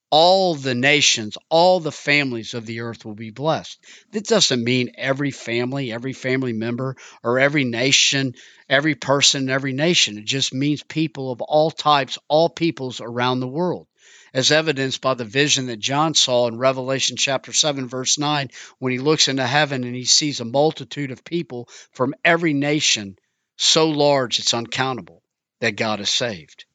all 0.09 0.55
the 0.55 0.75
nations, 0.75 1.37
all 1.49 1.79
the 1.79 1.91
families 1.91 2.53
of 2.53 2.65
the 2.65 2.81
earth 2.81 3.03
will 3.03 3.15
be 3.15 3.31
blessed. 3.31 3.79
That 4.11 4.27
doesn't 4.27 4.63
mean 4.63 4.91
every 4.95 5.31
family, 5.31 5.91
every 5.91 6.13
family 6.13 6.53
member, 6.53 6.95
or 7.23 7.39
every 7.39 7.65
nation, 7.65 8.35
every 8.69 8.95
person, 8.95 9.43
in 9.43 9.49
every 9.49 9.73
nation. 9.73 10.17
It 10.17 10.25
just 10.25 10.53
means 10.53 10.83
people 10.83 11.31
of 11.31 11.41
all 11.41 11.71
types, 11.71 12.17
all 12.27 12.49
peoples 12.49 13.01
around 13.01 13.39
the 13.39 13.47
world 13.47 13.87
as 14.33 14.51
evidenced 14.51 15.01
by 15.01 15.13
the 15.13 15.25
vision 15.25 15.67
that 15.67 15.79
John 15.79 16.13
saw 16.13 16.47
in 16.47 16.57
Revelation 16.57 17.17
chapter 17.17 17.53
7, 17.53 17.87
verse 17.87 18.17
9, 18.17 18.49
when 18.77 18.91
he 18.91 18.99
looks 18.99 19.27
into 19.27 19.47
heaven 19.47 19.83
and 19.83 19.95
he 19.95 20.05
sees 20.05 20.39
a 20.39 20.45
multitude 20.45 21.11
of 21.11 21.23
people 21.23 21.67
from 21.91 22.13
every 22.23 22.53
nation 22.53 23.17
so 23.57 23.89
large 23.89 24.37
it's 24.37 24.53
uncountable 24.53 25.23
that 25.59 25.75
God 25.75 25.99
is 25.99 26.09
saved. 26.09 26.65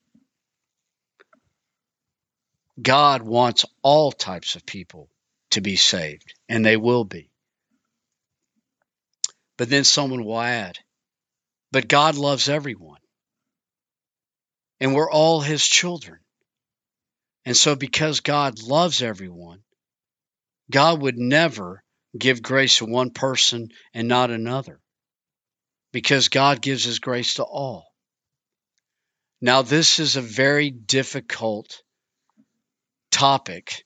God 2.83 3.23
wants 3.23 3.65
all 3.83 4.13
types 4.13 4.57
of 4.57 4.67
people 4.67 5.09
to 5.51 5.61
be 5.61 5.77
saved, 5.77 6.35
and 6.49 6.65
they 6.65 6.77
will 6.77 7.05
be. 7.05 7.31
But 9.59 9.69
then 9.69 9.85
someone 9.85 10.25
will 10.25 10.41
add, 10.41 10.79
but 11.71 11.89
God 11.89 12.17
loves 12.17 12.49
everyone, 12.49 13.01
and 14.81 14.95
we're 14.95 15.11
all 15.11 15.41
his 15.41 15.67
children. 15.67 16.19
And 17.45 17.57
so, 17.57 17.75
because 17.75 18.21
God 18.21 18.63
loves 18.63 19.03
everyone, 19.03 19.63
God 20.71 21.03
would 21.03 21.19
never 21.19 21.83
give 22.17 22.43
grace 22.43 22.79
to 22.79 22.87
one 22.87 23.11
person 23.11 23.71
and 23.93 24.09
not 24.09 24.31
another 24.31 24.81
because 25.93 26.29
God 26.29 26.63
gives 26.63 26.85
his 26.85 26.99
grace 26.99 27.35
to 27.35 27.45
all. 27.45 27.87
Now, 29.41 29.63
this 29.63 29.99
is 29.99 30.17
a 30.17 30.23
very 30.23 30.71
difficult 30.71 31.82
topic 33.13 33.85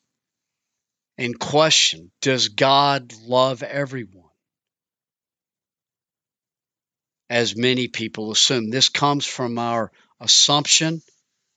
and 1.18 1.38
question 1.38 2.10
Does 2.22 2.48
God 2.48 3.12
love 3.22 3.62
everyone? 3.62 4.24
As 7.28 7.56
many 7.56 7.88
people 7.88 8.32
assume. 8.32 8.70
This 8.70 8.88
comes 8.88 9.26
from 9.26 9.58
our 9.58 9.92
assumption 10.20 11.02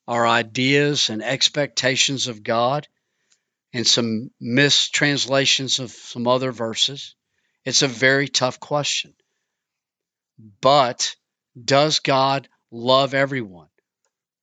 our 0.09 0.25
ideas 0.25 1.11
and 1.11 1.21
expectations 1.21 2.27
of 2.27 2.41
God 2.41 2.87
and 3.73 3.85
some 3.85 4.31
mistranslations 4.41 5.77
of 5.77 5.91
some 5.91 6.27
other 6.27 6.51
verses. 6.51 7.13
It's 7.63 7.83
a 7.83 7.87
very 7.87 8.27
tough 8.27 8.59
question. 8.59 9.13
But 10.61 11.15
does 11.63 11.99
God 11.99 12.49
love 12.71 13.13
everyone 13.13 13.68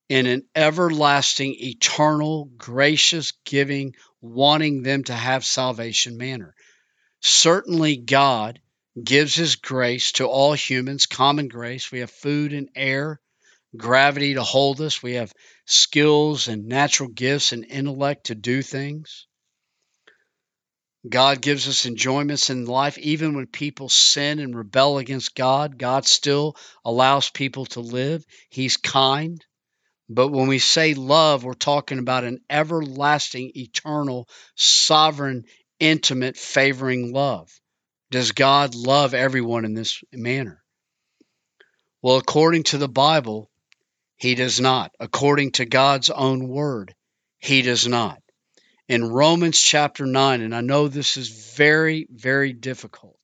in 0.09 0.25
an 0.25 0.43
everlasting, 0.55 1.55
eternal, 1.59 2.45
gracious, 2.57 3.33
giving, 3.45 3.95
wanting 4.21 4.83
them 4.83 5.03
to 5.05 5.13
have 5.13 5.45
salvation 5.45 6.17
manner? 6.17 6.53
Certainly, 7.19 7.97
God 7.97 8.59
gives 9.01 9.35
His 9.35 9.55
grace 9.55 10.13
to 10.13 10.25
all 10.27 10.53
humans, 10.53 11.05
common 11.05 11.47
grace. 11.47 11.91
We 11.91 11.99
have 11.99 12.11
food 12.11 12.53
and 12.53 12.69
air 12.75 13.19
gravity 13.75 14.35
to 14.35 14.43
hold 14.43 14.81
us. 14.81 15.03
We 15.03 15.13
have 15.13 15.33
skills 15.65 16.47
and 16.47 16.67
natural 16.67 17.09
gifts 17.09 17.51
and 17.51 17.65
intellect 17.65 18.27
to 18.27 18.35
do 18.35 18.61
things. 18.61 19.27
God 21.07 21.41
gives 21.41 21.67
us 21.67 21.85
enjoyments 21.85 22.49
in 22.49 22.65
life. 22.65 22.97
Even 22.97 23.35
when 23.35 23.47
people 23.47 23.87
sin 23.87 24.39
and 24.39 24.55
rebel 24.55 24.97
against 24.97 25.35
God, 25.35 25.77
God 25.77 26.05
still 26.05 26.55
allows 26.83 27.29
people 27.29 27.65
to 27.67 27.79
live. 27.79 28.25
He's 28.49 28.77
kind. 28.77 29.43
But 30.09 30.29
when 30.29 30.47
we 30.47 30.59
say 30.59 30.93
love, 30.93 31.43
we're 31.43 31.53
talking 31.53 31.99
about 31.99 32.23
an 32.23 32.39
everlasting, 32.49 33.51
eternal, 33.55 34.29
sovereign, 34.55 35.43
intimate, 35.79 36.37
favoring 36.37 37.11
love. 37.11 37.49
Does 38.09 38.31
God 38.31 38.73
love 38.73 39.13
everyone 39.13 39.65
in 39.65 39.73
this 39.73 40.01
manner? 40.13 40.63
Well, 42.01 42.17
according 42.17 42.63
to 42.63 42.77
the 42.77 42.87
Bible, 42.87 43.49
he 44.15 44.35
does 44.35 44.61
not. 44.61 44.91
According 44.99 45.51
to 45.53 45.65
God's 45.65 46.09
own 46.09 46.47
word, 46.47 46.95
he 47.37 47.61
does 47.61 47.85
not. 47.85 48.21
In 48.87 49.11
Romans 49.11 49.59
chapter 49.59 50.05
9, 50.05 50.41
and 50.41 50.55
I 50.55 50.61
know 50.61 50.87
this 50.87 51.17
is 51.17 51.53
very, 51.55 52.07
very 52.09 52.53
difficult. 52.53 53.19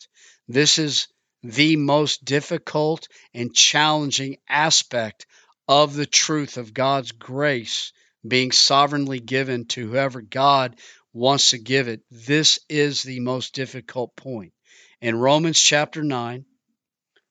This 0.49 0.77
is 0.77 1.07
the 1.43 1.77
most 1.77 2.25
difficult 2.25 3.07
and 3.33 3.55
challenging 3.55 4.37
aspect 4.49 5.25
of 5.67 5.93
the 5.95 6.05
truth 6.05 6.57
of 6.57 6.73
God's 6.73 7.11
grace 7.11 7.93
being 8.27 8.51
sovereignly 8.51 9.19
given 9.19 9.65
to 9.65 9.89
whoever 9.89 10.21
God 10.21 10.77
wants 11.13 11.51
to 11.51 11.57
give 11.57 11.87
it. 11.87 12.01
This 12.09 12.59
is 12.69 13.03
the 13.03 13.19
most 13.19 13.53
difficult 13.53 14.15
point. 14.15 14.53
In 15.01 15.15
Romans 15.15 15.59
chapter 15.59 16.03
9, 16.03 16.45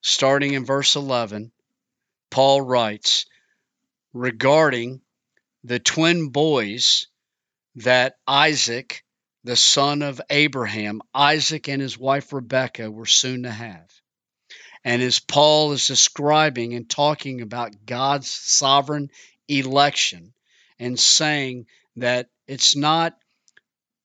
starting 0.00 0.54
in 0.54 0.64
verse 0.64 0.96
11, 0.96 1.52
Paul 2.30 2.60
writes, 2.60 3.26
regarding 4.12 5.00
the 5.64 5.78
twin 5.78 6.28
boys 6.28 7.06
that 7.76 8.16
Isaac 8.26 9.04
the 9.44 9.56
son 9.56 10.02
of 10.02 10.20
Abraham, 10.30 11.02
Isaac 11.12 11.68
and 11.68 11.82
his 11.82 11.98
wife 11.98 12.32
Rebekah 12.32 12.90
were 12.90 13.06
soon 13.06 13.42
to 13.42 13.50
have. 13.50 13.90
And 14.84 15.02
as 15.02 15.20
Paul 15.20 15.72
is 15.72 15.86
describing 15.86 16.74
and 16.74 16.88
talking 16.88 17.40
about 17.40 17.86
God's 17.86 18.28
sovereign 18.30 19.10
election 19.48 20.34
and 20.78 20.98
saying 20.98 21.66
that 21.96 22.28
it's 22.48 22.74
not 22.74 23.16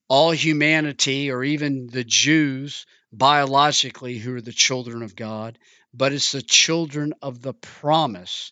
all 0.07 0.31
humanity 0.31 1.31
or 1.31 1.43
even 1.43 1.87
the 1.87 2.03
Jews 2.03 2.85
biologically 3.11 4.17
who 4.17 4.35
are 4.35 4.41
the 4.41 4.51
children 4.51 5.01
of 5.01 5.15
God, 5.15 5.57
but 5.93 6.13
it's 6.13 6.31
the 6.31 6.41
children 6.41 7.13
of 7.21 7.41
the 7.41 7.53
promise 7.53 8.51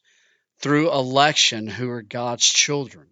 through 0.60 0.92
election 0.92 1.68
who 1.68 1.90
are 1.90 2.02
God's 2.02 2.48
children. 2.48 3.08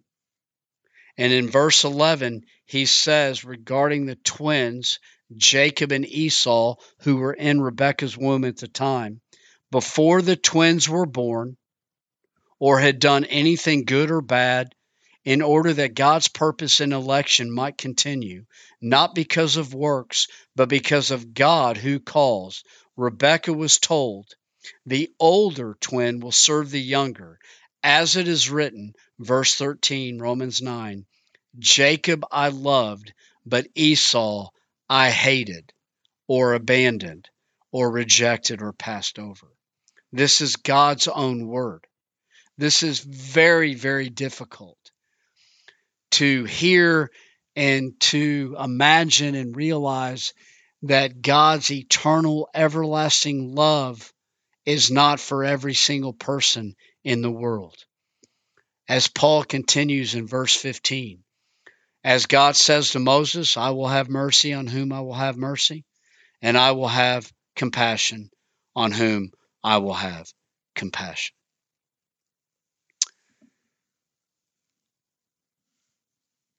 And 1.16 1.32
in 1.32 1.48
verse 1.48 1.84
11, 1.84 2.44
he 2.66 2.86
says 2.86 3.44
regarding 3.44 4.06
the 4.06 4.16
twins, 4.16 4.98
Jacob 5.36 5.90
and 5.90 6.06
Esau, 6.06 6.76
who 7.00 7.16
were 7.16 7.32
in 7.32 7.60
Rebekah's 7.60 8.16
womb 8.16 8.44
at 8.44 8.58
the 8.58 8.68
time, 8.68 9.20
before 9.70 10.20
the 10.20 10.36
twins 10.36 10.88
were 10.88 11.06
born 11.06 11.56
or 12.58 12.78
had 12.78 12.98
done 12.98 13.24
anything 13.24 13.84
good 13.84 14.10
or 14.10 14.20
bad, 14.20 14.74
in 15.24 15.40
order 15.40 15.72
that 15.72 15.94
God's 15.94 16.28
purpose 16.28 16.80
in 16.80 16.92
election 16.92 17.50
might 17.50 17.78
continue, 17.78 18.44
not 18.80 19.14
because 19.14 19.56
of 19.56 19.72
works, 19.72 20.28
but 20.54 20.68
because 20.68 21.10
of 21.10 21.32
God 21.32 21.78
who 21.78 21.98
calls. 21.98 22.62
Rebekah 22.96 23.54
was 23.54 23.78
told, 23.78 24.34
The 24.84 25.10
older 25.18 25.76
twin 25.80 26.20
will 26.20 26.32
serve 26.32 26.70
the 26.70 26.80
younger, 26.80 27.38
as 27.82 28.16
it 28.16 28.28
is 28.28 28.50
written, 28.50 28.94
verse 29.18 29.54
13, 29.54 30.18
Romans 30.18 30.60
9 30.60 31.06
Jacob 31.58 32.26
I 32.30 32.48
loved, 32.48 33.12
but 33.46 33.66
Esau 33.74 34.50
I 34.88 35.10
hated, 35.10 35.72
or 36.28 36.54
abandoned, 36.54 37.28
or 37.72 37.90
rejected, 37.90 38.62
or 38.62 38.72
passed 38.72 39.18
over. 39.18 39.48
This 40.12 40.40
is 40.40 40.56
God's 40.56 41.08
own 41.08 41.46
word. 41.46 41.86
This 42.56 42.82
is 42.82 43.00
very, 43.00 43.74
very 43.74 44.10
difficult 44.10 44.78
to 46.12 46.44
hear 46.44 47.10
and 47.56 47.98
to 47.98 48.56
imagine 48.58 49.34
and 49.34 49.56
realize 49.56 50.32
that 50.82 51.22
God's 51.22 51.70
eternal, 51.70 52.48
everlasting 52.54 53.54
love 53.54 54.12
is 54.64 54.90
not 54.90 55.18
for 55.18 55.44
every 55.44 55.74
single 55.74 56.12
person 56.12 56.76
in 57.02 57.22
the 57.22 57.30
world. 57.30 57.76
As 58.86 59.08
Paul 59.08 59.44
continues 59.44 60.14
in 60.14 60.26
verse 60.26 60.54
15, 60.54 61.23
as 62.04 62.26
God 62.26 62.54
says 62.54 62.90
to 62.90 62.98
Moses, 62.98 63.56
I 63.56 63.70
will 63.70 63.88
have 63.88 64.10
mercy 64.10 64.52
on 64.52 64.66
whom 64.66 64.92
I 64.92 65.00
will 65.00 65.14
have 65.14 65.38
mercy, 65.38 65.84
and 66.42 66.56
I 66.58 66.72
will 66.72 66.88
have 66.88 67.32
compassion 67.56 68.28
on 68.76 68.92
whom 68.92 69.30
I 69.62 69.78
will 69.78 69.94
have 69.94 70.30
compassion. 70.74 71.34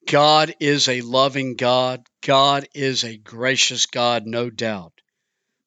God 0.08 0.56
is 0.60 0.88
a 0.88 1.02
loving 1.02 1.56
God. 1.56 2.02
God 2.22 2.68
is 2.74 3.04
a 3.04 3.18
gracious 3.18 3.86
God, 3.86 4.26
no 4.26 4.50
doubt. 4.50 4.94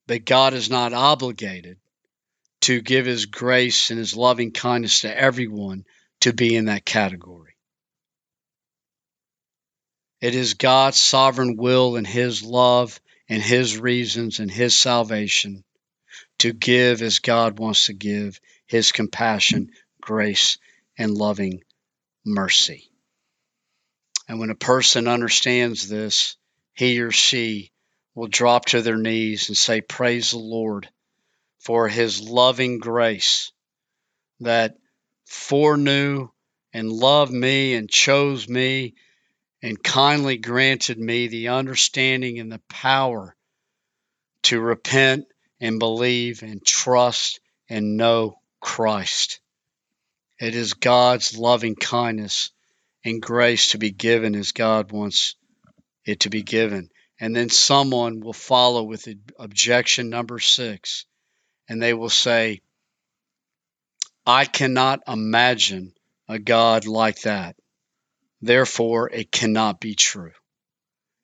But 0.07 0.25
God 0.25 0.55
is 0.55 0.71
not 0.71 0.93
obligated 0.93 1.79
to 2.63 2.81
give 2.81 3.07
his 3.07 3.27
grace 3.27 3.91
and 3.91 3.99
his 3.99 4.17
loving 4.17 4.53
kindness 4.53 5.03
to 5.03 5.17
everyone 5.17 5.85
to 6.21 6.33
be 6.33 6.57
in 6.57 6.65
that 6.65 6.85
category. 6.85 7.48
It 10.21 10.35
is 10.35 10.55
God's 10.55 10.99
sovereign 10.99 11.57
will 11.57 11.97
and 11.97 12.07
his 12.07 12.43
love 12.43 13.01
and 13.29 13.43
his 13.43 13.79
reasons 13.79 14.41
and 14.41 14.51
his 14.51 14.79
salvation 14.79 15.65
to 16.39 16.53
give 16.53 17.03
as 17.03 17.21
God 17.21 17.59
wants 17.59 17.87
to 17.87 17.93
give 17.93 18.41
his 18.67 18.93
compassion, 18.93 19.71
grace, 20.01 20.59
and 20.97 21.15
loving 21.15 21.63
mercy. 22.25 22.91
And 24.27 24.41
when 24.41 24.51
a 24.51 24.57
person 24.57 25.09
understands 25.09 25.89
this, 25.89 26.37
he 26.75 27.01
or 27.01 27.11
she 27.11 27.71
will 28.15 28.27
drop 28.29 28.67
to 28.67 28.83
their 28.83 28.97
knees 28.97 29.49
and 29.49 29.57
say, 29.57 29.81
Praise 29.81 30.33
the 30.33 30.39
Lord 30.39 30.89
for 31.61 31.89
his 31.89 32.21
loving 32.21 32.79
grace 32.79 33.53
that 34.41 34.77
foreknew 35.27 36.29
and 36.73 36.93
loved 36.93 37.33
me 37.33 37.75
and 37.75 37.89
chose 37.89 38.49
me 38.49 38.95
and 39.63 39.83
kindly 39.83 40.37
granted 40.37 40.99
me 40.99 41.27
the 41.27 41.49
understanding 41.49 42.39
and 42.39 42.51
the 42.53 42.61
power 42.69 43.35
to 44.45 44.61
repent 44.61 45.27
and 45.61 45.79
believe 45.79 46.43
and 46.43 46.65
trust 46.65 47.41
and 47.69 47.97
know 47.97 48.41
Christ. 48.61 49.41
It 50.41 50.55
is 50.55 50.75
God's 50.75 51.37
loving 51.37 51.75
kindness 51.75 52.51
and 53.05 53.21
grace 53.21 53.71
to 53.71 53.79
be 53.79 53.91
given 53.91 54.35
as 54.35 54.53
God 54.53 54.93
wants 54.93 55.35
it 56.05 56.21
to 56.21 56.31
be 56.31 56.43
given. 56.43 56.91
And 57.21 57.35
then 57.35 57.51
someone 57.51 58.21
will 58.21 58.33
follow 58.33 58.85
with 58.85 59.09
objection 59.39 60.09
number 60.09 60.39
six, 60.39 61.05
and 61.69 61.83
they 61.83 61.93
will 61.93 62.09
say, 62.09 62.61
I 64.25 64.45
cannot 64.45 65.01
imagine 65.09 65.95
a 66.29 66.39
God 66.39 66.87
like 66.87 67.23
that. 67.23 67.57
Therefore, 68.41 69.11
it 69.11 69.33
cannot 69.33 69.81
be 69.81 69.95
true. 69.95 70.33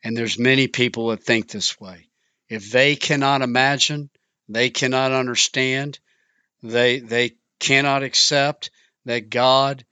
And 0.03 0.17
there's 0.17 0.39
many 0.39 0.69
people 0.69 1.09
that 1.09 1.23
think 1.23 1.49
this 1.49 1.81
way. 1.81 2.09
If 2.49 2.71
they 2.71 2.97
cannot 2.97 3.43
imagine, 3.43 4.11
they 4.49 4.71
cannot 4.71 5.13
understand, 5.13 5.99
they 6.63 6.99
they 6.99 7.37
cannot 7.59 8.03
accept 8.03 8.71
that 9.07 9.31
God 9.31 9.85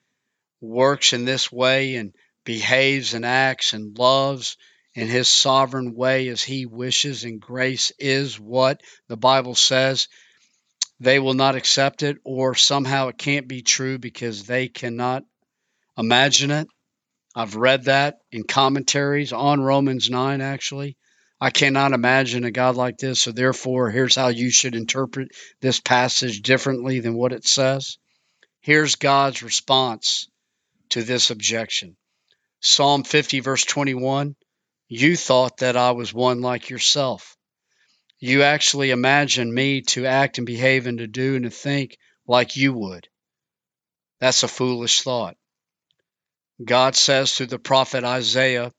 works 0.60 1.12
in 1.12 1.24
this 1.24 1.50
way 1.50 1.96
and 1.96 2.14
behaves 2.44 3.14
and 3.14 3.24
acts 3.24 3.72
and 3.72 3.96
loves 3.96 4.56
in 4.94 5.08
his 5.08 5.28
sovereign 5.28 5.94
way 5.94 6.28
as 6.28 6.42
he 6.42 6.66
wishes, 6.66 7.24
and 7.24 7.40
grace 7.40 7.92
is 7.98 8.38
what 8.38 8.82
the 9.08 9.16
Bible 9.16 9.54
says, 9.54 10.08
they 11.00 11.18
will 11.18 11.34
not 11.34 11.56
accept 11.56 12.02
it, 12.02 12.18
or 12.24 12.54
somehow 12.54 13.08
it 13.08 13.18
can't 13.18 13.48
be 13.48 13.62
true 13.62 13.98
because 13.98 14.44
they 14.44 14.68
cannot 14.68 15.24
imagine 15.96 16.50
it. 16.50 16.68
I've 17.34 17.56
read 17.56 17.84
that 17.84 18.18
in 18.30 18.44
commentaries 18.44 19.32
on 19.32 19.62
Romans 19.62 20.10
9, 20.10 20.40
actually. 20.40 20.96
I 21.40 21.50
cannot 21.50 21.92
imagine 21.92 22.44
a 22.44 22.50
God 22.50 22.76
like 22.76 22.98
this, 22.98 23.22
so 23.22 23.32
therefore, 23.32 23.90
here's 23.90 24.14
how 24.14 24.28
you 24.28 24.50
should 24.50 24.74
interpret 24.74 25.30
this 25.60 25.80
passage 25.80 26.42
differently 26.42 27.00
than 27.00 27.14
what 27.14 27.32
it 27.32 27.46
says. 27.46 27.98
Here's 28.60 28.94
God's 28.94 29.42
response 29.42 30.28
to 30.90 31.02
this 31.02 31.30
objection. 31.30 31.96
Psalm 32.60 33.02
50, 33.02 33.40
verse 33.40 33.64
21 33.64 34.36
You 34.88 35.16
thought 35.16 35.56
that 35.56 35.76
I 35.76 35.92
was 35.92 36.14
one 36.14 36.42
like 36.42 36.70
yourself. 36.70 37.36
You 38.20 38.44
actually 38.44 38.90
imagined 38.90 39.52
me 39.52 39.80
to 39.80 40.06
act 40.06 40.38
and 40.38 40.46
behave 40.46 40.86
and 40.86 40.98
to 40.98 41.08
do 41.08 41.34
and 41.34 41.44
to 41.44 41.50
think 41.50 41.96
like 42.24 42.54
you 42.54 42.72
would. 42.72 43.08
That's 44.20 44.44
a 44.44 44.48
foolish 44.48 45.02
thought. 45.02 45.36
God 46.64 46.96
says 46.96 47.34
through 47.34 47.46
the 47.46 47.58
prophet 47.58 48.04
Isaiah, 48.04 48.72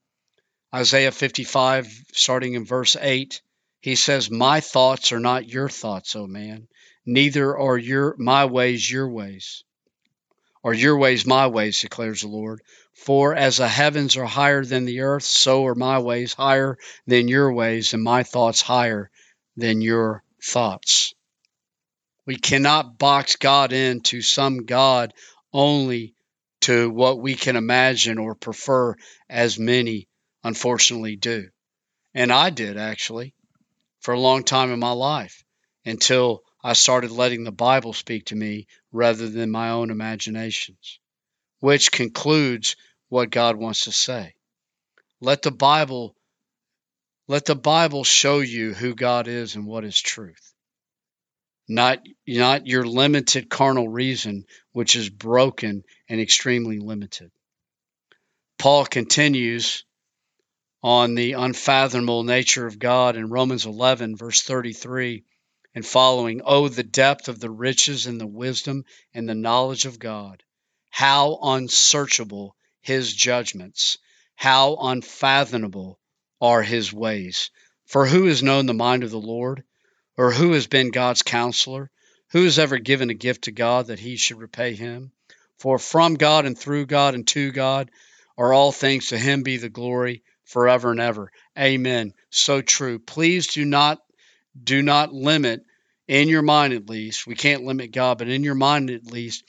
Isaiah 0.73 1.11
55, 1.11 1.87
starting 2.13 2.53
in 2.53 2.65
verse 2.65 2.95
8, 2.99 3.41
he 3.81 3.95
says, 3.95 4.31
My 4.31 4.59
thoughts 4.59 5.11
are 5.11 5.19
not 5.19 5.49
your 5.49 5.69
thoughts, 5.69 6.15
O 6.15 6.27
man, 6.27 6.67
neither 7.05 7.57
are 7.57 7.77
your 7.77 8.15
my 8.17 8.45
ways 8.45 8.89
your 8.89 9.09
ways 9.09 9.63
or 10.63 10.73
your 10.73 10.97
ways 10.97 11.25
my 11.25 11.47
ways, 11.47 11.81
declares 11.81 12.21
the 12.21 12.27
Lord. 12.29 12.61
For 12.93 13.35
as 13.35 13.57
the 13.57 13.67
heavens 13.67 14.15
are 14.15 14.25
higher 14.25 14.63
than 14.63 14.85
the 14.85 15.01
earth, 15.01 15.23
so 15.23 15.65
are 15.65 15.75
my 15.75 15.99
ways 15.99 16.33
higher 16.33 16.77
than 17.05 17.27
your 17.27 17.51
ways, 17.51 17.93
and 17.93 18.01
my 18.01 18.23
thoughts 18.23 18.61
higher 18.61 19.11
than 19.57 19.81
your 19.81 20.23
thoughts. 20.41 21.13
We 22.25 22.37
cannot 22.37 22.97
box 22.97 23.35
God 23.35 23.73
into 23.73 24.21
some 24.21 24.65
God 24.65 25.13
only 25.51 26.15
to 26.63 26.89
what 26.89 27.19
we 27.19 27.35
can 27.35 27.55
imagine 27.55 28.17
or 28.17 28.35
prefer, 28.35 28.95
as 29.29 29.59
many 29.59 30.07
unfortunately 30.43 31.15
do. 31.15 31.49
And 32.13 32.31
I 32.31 32.49
did 32.49 32.77
actually 32.77 33.33
for 33.99 34.13
a 34.13 34.19
long 34.19 34.43
time 34.43 34.71
in 34.71 34.79
my 34.79 34.91
life 34.91 35.43
until 35.85 36.43
I 36.63 36.73
started 36.73 37.11
letting 37.11 37.43
the 37.43 37.51
Bible 37.51 37.93
speak 37.93 38.25
to 38.25 38.35
me 38.35 38.67
rather 38.91 39.27
than 39.27 39.51
my 39.51 39.71
own 39.71 39.91
imaginations, 39.91 40.99
which 41.59 41.91
concludes 41.91 42.75
what 43.09 43.29
God 43.29 43.57
wants 43.57 43.83
to 43.85 43.91
say. 43.91 44.35
Let 45.19 45.41
the 45.41 45.51
Bible 45.51 46.15
let 47.27 47.45
the 47.45 47.55
Bible 47.55 48.03
show 48.03 48.39
you 48.39 48.73
who 48.73 48.95
God 48.95 49.27
is 49.27 49.55
and 49.55 49.65
what 49.65 49.85
is 49.85 49.99
truth. 49.99 50.52
Not 51.67 52.05
not 52.27 52.67
your 52.67 52.85
limited 52.85 53.49
carnal 53.49 53.87
reason 53.87 54.45
which 54.73 54.95
is 54.95 55.09
broken 55.09 55.83
and 56.09 56.19
extremely 56.19 56.79
limited. 56.79 57.31
Paul 58.57 58.85
continues 58.85 59.85
on 60.81 61.15
the 61.15 61.33
unfathomable 61.33 62.23
nature 62.23 62.67
of 62.67 62.79
God 62.79 63.15
in 63.15 63.29
Romans 63.29 63.65
11, 63.65 64.17
verse 64.17 64.41
33 64.41 65.23
and 65.73 65.85
following. 65.85 66.41
Oh, 66.43 66.67
the 66.67 66.83
depth 66.83 67.29
of 67.29 67.39
the 67.39 67.49
riches 67.49 68.05
and 68.05 68.19
the 68.19 68.27
wisdom 68.27 68.83
and 69.13 69.27
the 69.27 69.35
knowledge 69.35 69.85
of 69.85 69.99
God. 69.99 70.43
How 70.89 71.39
unsearchable 71.41 72.55
his 72.81 73.13
judgments, 73.13 73.97
how 74.35 74.75
unfathomable 74.75 75.99
are 76.41 76.61
his 76.61 76.91
ways. 76.91 77.49
For 77.85 78.05
who 78.05 78.25
has 78.25 78.43
known 78.43 78.65
the 78.65 78.73
mind 78.73 79.03
of 79.03 79.11
the 79.11 79.19
Lord? 79.19 79.63
Or 80.17 80.31
who 80.31 80.53
has 80.53 80.67
been 80.67 80.91
God's 80.91 81.21
counselor? 81.21 81.89
Who 82.31 82.43
has 82.43 82.59
ever 82.59 82.77
given 82.77 83.09
a 83.09 83.15
gift 83.15 83.45
to 83.45 83.51
God 83.51 83.87
that 83.87 83.99
he 83.99 84.15
should 84.15 84.39
repay 84.39 84.73
him? 84.73 85.11
For 85.57 85.79
from 85.79 86.15
God 86.15 86.45
and 86.45 86.57
through 86.57 86.87
God 86.87 87.15
and 87.15 87.27
to 87.27 87.51
God 87.51 87.89
are 88.37 88.53
all 88.53 88.71
things. 88.71 89.07
To 89.07 89.17
him 89.17 89.43
be 89.43 89.57
the 89.57 89.69
glory 89.69 90.23
forever 90.43 90.91
and 90.91 90.99
ever. 90.99 91.31
Amen. 91.57 92.13
So 92.29 92.61
true. 92.61 92.99
Please 92.99 93.47
do 93.47 93.65
not 93.65 93.99
do 94.61 94.81
not 94.81 95.13
limit 95.13 95.63
in 96.07 96.27
your 96.27 96.41
mind 96.41 96.73
at 96.73 96.89
least. 96.89 97.25
We 97.25 97.35
can't 97.35 97.63
limit 97.63 97.91
God, 97.91 98.17
but 98.17 98.27
in 98.27 98.43
your 98.43 98.55
mind 98.55 98.91
at 98.91 99.07
least 99.07 99.43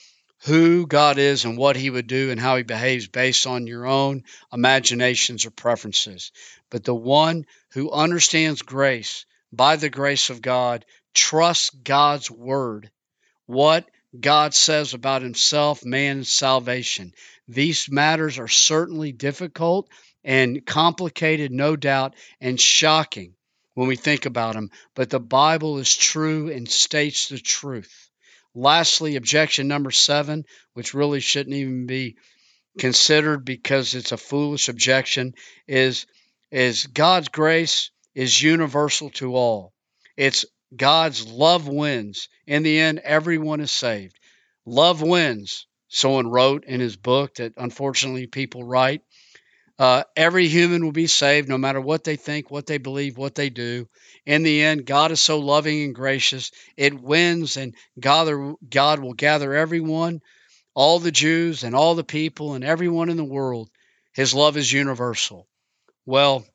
who 0.45 0.87
God 0.87 1.19
is 1.19 1.45
and 1.45 1.57
what 1.57 1.77
he 1.77 1.91
would 1.91 2.07
do 2.07 2.31
and 2.31 2.39
how 2.39 2.57
he 2.57 2.62
behaves 2.62 3.09
based 3.09 3.47
on 3.47 3.67
your 3.67 3.87
own 3.87 4.25
imaginations 4.53 5.47
or 5.47 5.51
preferences. 5.51 6.33
But 6.71 6.85
the 6.85 6.95
one 6.95 7.47
who 7.73 7.91
understands 7.91 8.62
grace 8.62 9.27
by 9.57 9.77
the 9.77 9.91
grace 9.91 10.31
of 10.31 10.43
God 10.43 10.85
trust 11.15 11.83
God's 11.85 12.31
word, 12.31 12.91
what 13.47 13.89
God 14.19 14.55
says 14.55 14.95
about 14.95 15.23
himself, 15.23 15.85
man, 15.85 16.25
salvation. 16.25 17.13
These 17.49 17.91
matters 17.91 18.39
are 18.39 18.49
certainly 18.49 19.13
difficult 19.13 19.89
and 20.23 20.65
complicated, 20.65 21.53
no 21.53 21.77
doubt, 21.77 22.15
and 22.41 22.61
shocking 22.61 23.35
when 23.75 23.89
we 23.89 23.97
think 23.97 24.25
about 24.25 24.55
them, 24.55 24.71
but 24.95 25.11
the 25.11 25.21
Bible 25.21 25.79
is 25.79 25.95
true 25.95 26.51
and 26.51 26.69
states 26.69 27.29
the 27.29 27.39
truth. 27.39 28.09
Lastly, 28.55 29.17
objection 29.17 29.67
number 29.67 29.91
seven, 29.91 30.45
which 30.75 30.95
really 30.95 31.21
shouldn't 31.21 31.57
even 31.57 31.87
be 31.87 32.17
considered 32.79 33.45
because 33.45 33.95
it's 33.95 34.13
a 34.13 34.17
foolish 34.17 34.69
objection, 34.69 35.35
is, 35.67 36.07
is 36.53 36.87
God's 36.87 37.29
grace 37.29 37.91
is 38.15 38.43
universal 38.43 39.11
to 39.11 39.35
all. 39.35 39.73
It's 40.17 40.45
God's 40.75 41.27
love 41.27 41.69
wins. 41.69 42.29
In 42.47 42.62
the 42.62 42.79
end, 42.79 43.01
everyone 43.01 43.61
is 43.61 43.73
saved. 43.73 44.19
Love 44.67 45.03
wins. 45.03 45.67
Someone 45.89 46.29
wrote 46.29 46.65
in 46.65 46.81
his 46.81 46.97
book 46.97 47.37
that 47.37 47.53
unfortunately 47.57 48.27
people 48.27 48.65
write. 48.65 49.03
Uh, 49.79 50.05
every 50.17 50.47
human 50.47 50.85
will 50.85 50.93
be 50.93 51.09
saved 51.09 51.49
no 51.49 51.59
matter 51.59 51.81
what 51.81 52.05
they 52.05 52.17
think, 52.17 52.51
what 52.51 52.67
they 52.67 52.79
believe, 52.79 53.19
what 53.19 53.35
they 53.35 53.51
do. 53.51 53.89
In 54.25 54.45
the 54.45 54.62
end, 54.62 54.87
God 54.87 55.11
is 55.11 55.21
so 55.21 55.41
loving 55.41 55.83
and 55.83 55.95
gracious. 55.95 56.53
It 56.77 56.95
wins, 56.95 57.57
and 57.57 57.75
God, 57.99 58.57
God 58.69 59.01
will 59.01 59.15
gather 59.15 59.53
everyone, 59.53 60.23
all 60.75 61.01
the 61.01 61.11
Jews 61.11 61.65
and 61.65 61.75
all 61.75 61.97
the 61.97 62.05
people 62.05 62.55
and 62.55 62.65
everyone 62.65 63.11
in 63.11 63.17
the 63.17 63.25
world. 63.25 63.69
His 64.12 64.33
love 64.33 64.57
is 64.57 64.73
universal. 64.73 65.49
Well, 66.07 66.47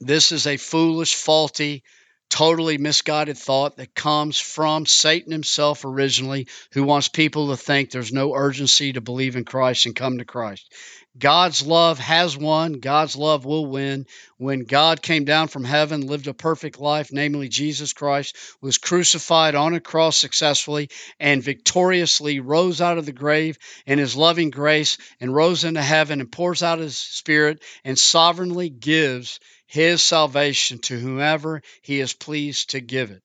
this 0.00 0.32
is 0.32 0.46
a 0.46 0.56
foolish, 0.56 1.14
faulty, 1.14 1.82
totally 2.30 2.78
misguided 2.78 3.36
thought 3.36 3.76
that 3.76 3.94
comes 3.94 4.38
from 4.38 4.86
Satan 4.86 5.32
himself 5.32 5.84
originally, 5.84 6.46
who 6.72 6.84
wants 6.84 7.08
people 7.08 7.48
to 7.48 7.56
think 7.56 7.90
there's 7.90 8.12
no 8.12 8.34
urgency 8.34 8.92
to 8.92 9.00
believe 9.00 9.36
in 9.36 9.44
Christ 9.44 9.86
and 9.86 9.96
come 9.96 10.18
to 10.18 10.24
Christ. 10.24 10.72
God's 11.18 11.66
love 11.66 11.98
has 11.98 12.36
won. 12.36 12.74
God's 12.74 13.16
love 13.16 13.44
will 13.44 13.66
win. 13.66 14.06
When 14.38 14.60
God 14.60 15.02
came 15.02 15.24
down 15.24 15.48
from 15.48 15.64
heaven, 15.64 16.06
lived 16.06 16.28
a 16.28 16.34
perfect 16.34 16.78
life, 16.78 17.10
namely 17.12 17.48
Jesus 17.48 17.92
Christ, 17.92 18.36
was 18.60 18.78
crucified 18.78 19.56
on 19.56 19.74
a 19.74 19.80
cross 19.80 20.16
successfully 20.16 20.88
and 21.18 21.42
victoriously 21.42 22.38
rose 22.38 22.80
out 22.80 22.96
of 22.96 23.06
the 23.06 23.12
grave 23.12 23.58
in 23.86 23.98
his 23.98 24.14
loving 24.14 24.50
grace 24.50 24.98
and 25.20 25.34
rose 25.34 25.64
into 25.64 25.82
heaven 25.82 26.20
and 26.20 26.30
pours 26.30 26.62
out 26.62 26.78
his 26.78 26.96
spirit 26.96 27.60
and 27.84 27.98
sovereignly 27.98 28.70
gives 28.70 29.40
his 29.70 30.02
salvation 30.02 30.80
to 30.80 30.98
whomever 30.98 31.62
he 31.82 32.00
is 32.00 32.12
pleased 32.12 32.70
to 32.70 32.80
give 32.80 33.12
it. 33.12 33.22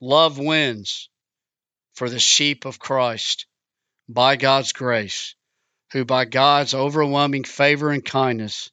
Love 0.00 0.38
wins 0.38 1.08
for 1.94 2.08
the 2.08 2.20
sheep 2.20 2.64
of 2.64 2.78
Christ 2.78 3.46
by 4.08 4.36
God's 4.36 4.72
grace 4.72 5.34
who 5.90 6.04
by 6.04 6.26
God's 6.26 6.74
overwhelming 6.74 7.42
favor 7.42 7.90
and 7.90 8.04
kindness 8.04 8.70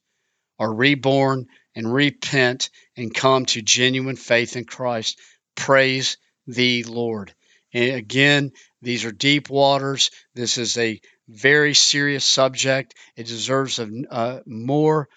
are 0.59 0.71
reborn 0.71 1.47
and 1.75 1.91
repent 1.91 2.69
and 2.95 3.13
come 3.13 3.45
to 3.47 3.63
genuine 3.63 4.15
faith 4.15 4.55
in 4.55 4.65
Christ. 4.65 5.19
Praise 5.55 6.17
the 6.45 6.83
Lord. 6.83 7.33
And 7.73 7.95
again, 7.95 8.51
these 8.83 9.05
are 9.05 9.11
deep 9.11 9.49
waters. 9.49 10.11
This 10.35 10.59
is 10.59 10.77
a 10.77 11.01
very 11.27 11.73
serious 11.73 12.25
subject. 12.25 12.93
It 13.15 13.25
deserves 13.25 13.79
a, 13.79 13.89
uh, 14.11 14.39
more 14.45 15.07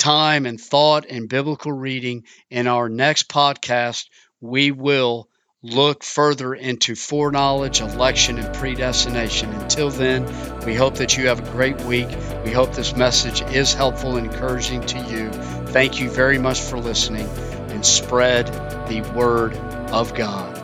time 0.00 0.46
and 0.46 0.60
thought 0.60 1.06
and 1.08 1.28
biblical 1.28 1.72
reading. 1.72 2.24
In 2.50 2.66
our 2.66 2.88
next 2.88 3.28
podcast, 3.28 4.08
we 4.40 4.72
will 4.72 5.28
look 5.62 6.02
further 6.02 6.54
into 6.54 6.94
foreknowledge, 6.94 7.80
election, 7.80 8.38
and 8.38 8.54
predestination. 8.54 9.52
Until 9.52 9.90
then, 9.90 10.24
we 10.64 10.74
hope 10.74 10.96
that 10.96 11.16
you 11.16 11.28
have 11.28 11.46
a 11.46 11.52
great 11.52 11.80
week. 11.82 12.08
We 12.44 12.50
hope 12.50 12.74
this 12.74 12.96
message 12.96 13.42
is 13.42 13.74
helpful 13.74 14.16
and 14.16 14.26
encouraging 14.26 14.80
to 14.86 14.98
you. 14.98 15.30
Thank 15.68 16.00
you 16.00 16.10
very 16.10 16.38
much 16.38 16.60
for 16.60 16.78
listening 16.78 17.28
and 17.68 17.84
spread 17.84 18.46
the 18.88 19.02
word 19.14 19.54
of 19.92 20.14
God. 20.14 20.59